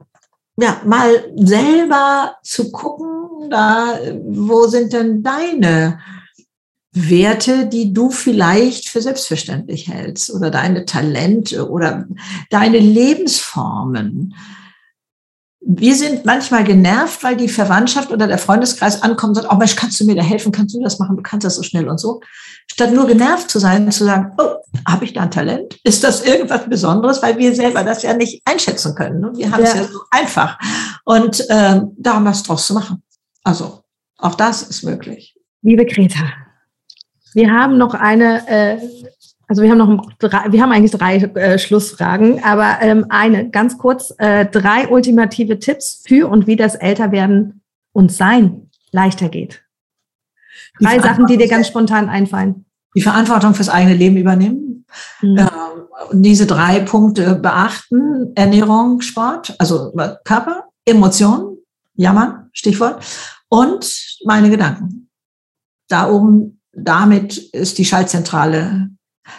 [0.60, 6.00] ja, mal selber zu gucken, da, wo sind denn deine
[6.98, 12.08] Werte, die du vielleicht für selbstverständlich hältst oder deine Talente oder
[12.50, 14.34] deine Lebensformen
[15.70, 19.76] wir sind manchmal genervt, weil die Verwandtschaft oder der Freundeskreis ankommt und sagt, oh Mensch,
[19.76, 20.54] kannst du mir da helfen?
[20.54, 21.18] Kannst du das machen?
[21.18, 22.22] Du kannst das so schnell und so.
[22.72, 24.56] Statt nur genervt zu sein, zu sagen, oh,
[24.88, 25.78] habe ich da ein Talent?
[25.84, 27.22] Ist das irgendwas Besonderes?
[27.22, 29.20] Weil wir selber das ja nicht einschätzen können.
[29.20, 29.32] Ne?
[29.36, 29.70] Wir haben ja.
[29.70, 30.58] es ja so einfach.
[31.04, 33.04] Und äh, da was draus zu machen.
[33.44, 33.82] Also
[34.18, 35.36] auch das ist möglich.
[35.64, 36.32] Liebe Greta,
[37.38, 38.80] wir haben noch eine äh,
[39.48, 43.78] also wir haben noch drei, wir haben eigentlich drei äh, Schlussfragen, aber ähm, eine ganz
[43.78, 47.62] kurz, äh, drei ultimative Tipps für und wie das Älterwerden
[47.94, 49.64] und Sein leichter geht.
[50.82, 52.66] Drei Sachen, die dir ganz spontan einfallen.
[52.94, 54.86] Die Verantwortung fürs eigene Leben übernehmen.
[55.22, 55.38] Mhm.
[55.38, 55.48] Äh,
[56.12, 58.34] diese drei Punkte beachten.
[58.36, 59.94] Ernährung, Sport, also
[60.26, 61.58] Körper, Emotionen,
[61.96, 63.04] Jammern, Stichwort,
[63.50, 65.10] und meine Gedanken.
[65.88, 68.90] Da oben, damit ist die Schaltzentrale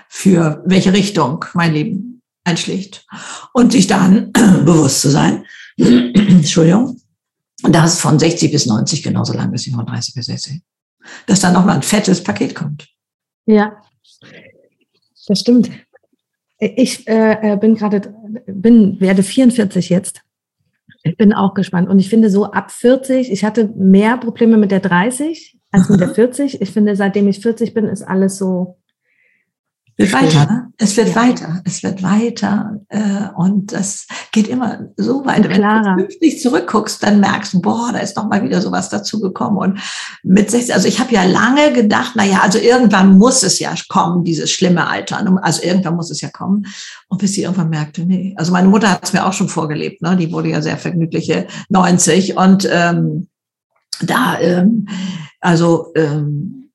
[0.08, 3.06] für welche Richtung mein Leben einschlägt.
[3.52, 4.32] Und sich dann
[4.64, 5.44] bewusst zu sein,
[5.76, 7.00] Entschuldigung,
[7.62, 10.60] dass von 60 bis 90 genauso lang bis von 30 bis 60.
[11.26, 12.88] Dass dann nochmal ein fettes Paket kommt.
[13.46, 13.80] Ja,
[15.26, 15.70] das stimmt.
[16.58, 18.14] Ich äh bin gerade,
[18.46, 20.22] bin, werde 44 jetzt.
[21.04, 21.88] Ich bin auch gespannt.
[21.88, 26.00] Und ich finde so ab 40, ich hatte mehr Probleme mit der 30 als mit
[26.00, 26.60] der 40.
[26.60, 28.78] Ich finde, seitdem ich 40 bin, ist alles so
[29.98, 30.72] wird weiter, ne?
[30.76, 31.16] Es wird ja.
[31.16, 35.48] weiter, es wird weiter äh, und das geht immer so weiter.
[35.48, 39.58] Wenn du künftig zurückguckst, dann merkst du, boah, da ist noch mal wieder sowas dazugekommen.
[39.58, 39.80] Und
[40.22, 43.74] mit 60, also ich habe ja lange gedacht, na ja, also irgendwann muss es ja
[43.88, 45.20] kommen, dieses schlimme Alter.
[45.20, 45.36] Ne?
[45.42, 46.66] Also irgendwann muss es ja kommen.
[47.08, 48.34] Und bis sie irgendwann merkte, nee.
[48.38, 50.16] Also meine Mutter hat es mir auch schon vorgelebt, ne?
[50.16, 53.26] Die wurde ja sehr vergnügliche 90 und ähm,
[54.02, 54.88] da, ähm,
[55.40, 56.70] also ähm,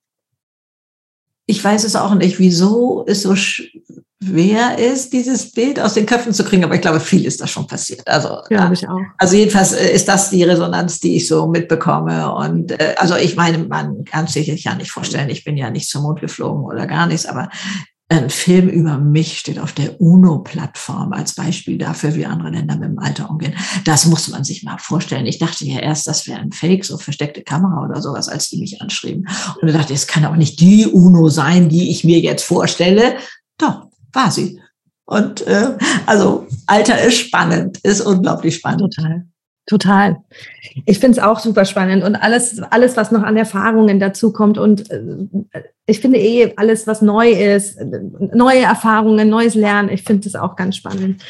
[1.45, 6.33] ich weiß es auch nicht, wieso es so schwer ist, dieses Bild aus den Köpfen
[6.33, 8.07] zu kriegen, aber ich glaube, viel ist da schon passiert.
[8.07, 8.99] Also, ja, ich auch.
[9.17, 12.33] also jedenfalls äh, ist das die Resonanz, die ich so mitbekomme.
[12.33, 15.89] Und äh, also ich meine, man kann sich ja nicht vorstellen, ich bin ja nicht
[15.89, 17.49] zum Mond geflogen oder gar nichts, aber
[18.13, 22.89] ein Film über mich steht auf der UNO-Plattform als Beispiel dafür, wie andere Länder mit
[22.89, 23.55] dem Alter umgehen.
[23.85, 25.25] Das muss man sich mal vorstellen.
[25.25, 28.59] Ich dachte ja erst, das wäre ein Fake, so versteckte Kamera oder sowas, als die
[28.59, 29.27] mich anschrieben.
[29.61, 33.17] Und ich dachte, es kann auch nicht die UNO sein, die ich mir jetzt vorstelle.
[33.57, 34.59] Doch, war sie.
[35.05, 38.93] Und äh, also Alter ist spannend, ist unglaublich spannend.
[38.93, 39.25] Total.
[39.65, 40.17] Total.
[40.85, 44.57] Ich finde es auch super spannend und alles, alles, was noch an Erfahrungen dazu kommt
[44.57, 45.01] und äh,
[45.85, 47.79] ich finde eh alles, was neu ist,
[48.33, 51.21] neue Erfahrungen, neues Lernen, ich finde es auch ganz spannend.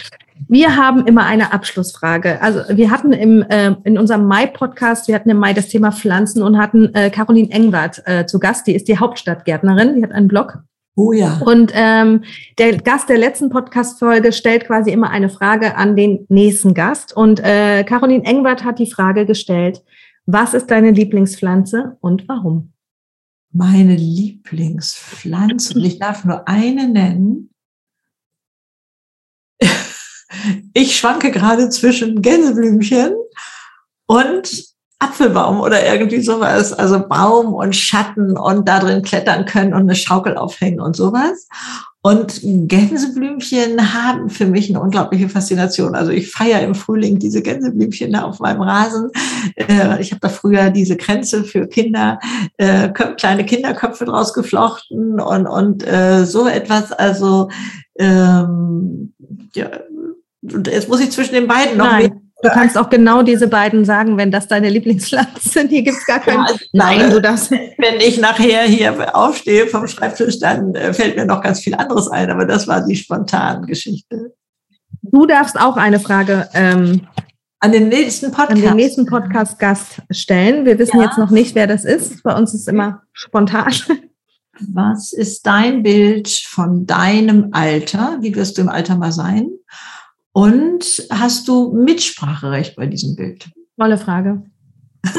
[0.48, 2.42] Wir haben immer eine Abschlussfrage.
[2.42, 6.42] Also wir hatten im, äh, in unserem Mai-Podcast, wir hatten im Mai das Thema Pflanzen
[6.42, 10.28] und hatten äh, Caroline Engwart äh, zu Gast, die ist die Hauptstadtgärtnerin, die hat einen
[10.28, 10.64] Blog
[10.96, 11.42] Oh ja.
[11.44, 12.24] Und ähm,
[12.60, 17.16] der Gast der letzten Podcast-Folge stellt quasi immer eine Frage an den nächsten Gast.
[17.16, 19.84] Und äh, Caroline Engwart hat die Frage gestellt,
[20.26, 22.74] was ist deine Lieblingspflanze und warum?
[23.52, 27.50] Meine Lieblingspflanze, und ich darf nur eine nennen.
[30.74, 33.14] Ich schwanke gerade zwischen Gänseblümchen
[34.08, 34.73] und
[35.04, 36.74] Apfelbaum oder irgendwie sowas.
[36.74, 41.48] Also Baum und Schatten und da drin klettern können und eine Schaukel aufhängen und sowas.
[42.06, 45.96] Und Gänseblümchen haben für mich eine unglaubliche Faszination.
[45.96, 49.10] Also ich feiere im Frühling diese Gänseblümchen da auf meinem Rasen.
[49.56, 52.20] Äh, ich habe da früher diese Kränze für Kinder,
[52.58, 56.92] äh, kleine Kinderköpfe draus geflochten und, und äh, so etwas.
[56.92, 57.50] Also
[57.98, 59.14] ähm,
[59.56, 59.70] ja,
[60.42, 62.23] jetzt muss ich zwischen den beiden noch Nein.
[62.44, 65.70] Du kannst auch genau diese beiden sagen, wenn das deine Lieblingspflanzen sind.
[65.70, 66.46] Hier gibt es gar keinen.
[66.46, 67.52] Ja, Nein, du darfst.
[67.52, 72.10] Wenn ich nachher hier aufstehe vom Schreibtisch, dann äh, fällt mir noch ganz viel anderes
[72.10, 72.30] ein.
[72.30, 74.34] Aber das war die spontane Geschichte.
[75.02, 77.08] Du darfst auch eine Frage ähm,
[77.60, 80.66] an den nächsten Podcast, an den nächsten Podcast Gast stellen.
[80.66, 81.06] Wir wissen ja.
[81.06, 82.24] jetzt noch nicht, wer das ist.
[82.24, 83.74] Bei uns ist immer spontan.
[84.60, 88.18] Was ist dein Bild von deinem Alter?
[88.22, 89.50] Wie wirst du im Alter mal sein?
[90.34, 93.50] Und hast du Mitspracherecht bei diesem Bild?
[93.80, 94.44] Tolle Frage.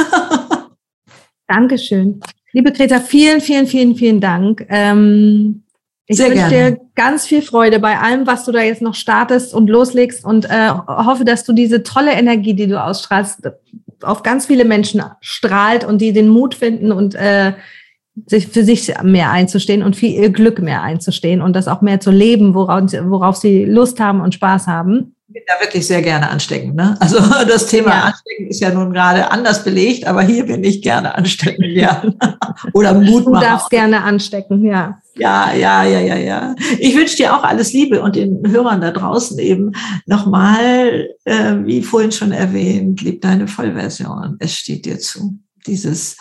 [1.46, 2.20] Dankeschön.
[2.52, 4.66] Liebe Greta, vielen, vielen, vielen, vielen Dank.
[4.68, 5.64] Ähm,
[6.06, 6.72] ich Sehr wünsche gerne.
[6.72, 10.44] dir ganz viel Freude bei allem, was du da jetzt noch startest und loslegst und
[10.50, 13.48] äh, hoffe, dass du diese tolle Energie, die du ausstrahlst,
[14.02, 17.54] auf ganz viele Menschen strahlt und die den Mut finden und äh,
[18.26, 22.00] sich für sich mehr einzustehen und für ihr Glück mehr einzustehen und das auch mehr
[22.00, 25.16] zu leben, worauf, worauf sie Lust haben und Spaß haben.
[25.28, 26.76] Ich bin da wirklich sehr gerne ansteckend.
[26.76, 26.96] Ne?
[27.00, 28.00] Also das Thema ja.
[28.02, 32.04] Anstecken ist ja nun gerade anders belegt, aber hier bin ich gerne ansteckend, ja.
[32.72, 33.34] Oder Mut machen.
[33.34, 35.00] Du darfst gerne anstecken, ja.
[35.16, 36.54] Ja, ja, ja, ja, ja.
[36.78, 39.72] Ich wünsche dir auch alles Liebe und den Hörern da draußen eben
[40.06, 44.36] nochmal, äh, wie vorhin schon erwähnt, lieb deine Vollversion.
[44.38, 45.38] Es steht dir zu.
[45.66, 46.16] Dieses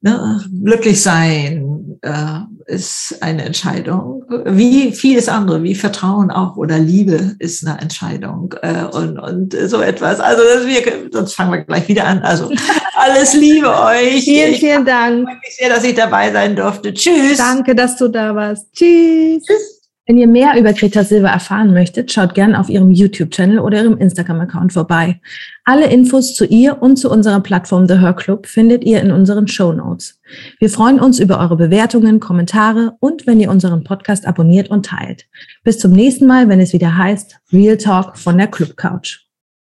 [0.00, 0.44] Ne?
[0.64, 4.24] Glücklich sein äh, ist eine Entscheidung.
[4.44, 9.80] Wie vieles andere, wie Vertrauen auch oder Liebe ist eine Entscheidung äh, und, und so
[9.80, 10.20] etwas.
[10.20, 12.20] Also das, wir, sonst fangen wir gleich wieder an.
[12.20, 12.50] Also
[12.94, 14.22] alles Liebe euch.
[14.22, 15.20] Vielen, vielen Dank.
[15.20, 16.94] Ich freue mich sehr, dass ich dabei sein durfte.
[16.94, 17.38] Tschüss.
[17.38, 18.72] Danke, dass du da warst.
[18.72, 19.44] Tschüss.
[19.44, 19.77] Tschüss.
[20.08, 23.98] Wenn ihr mehr über Greta Silva erfahren möchtet, schaut gerne auf ihrem YouTube-Channel oder ihrem
[23.98, 25.20] Instagram-Account vorbei.
[25.64, 29.48] Alle Infos zu ihr und zu unserer Plattform The Her Club findet ihr in unseren
[29.48, 30.18] Show Notes.
[30.60, 35.26] Wir freuen uns über eure Bewertungen, Kommentare und wenn ihr unseren Podcast abonniert und teilt.
[35.62, 39.27] Bis zum nächsten Mal, wenn es wieder heißt Real Talk von der Club Couch.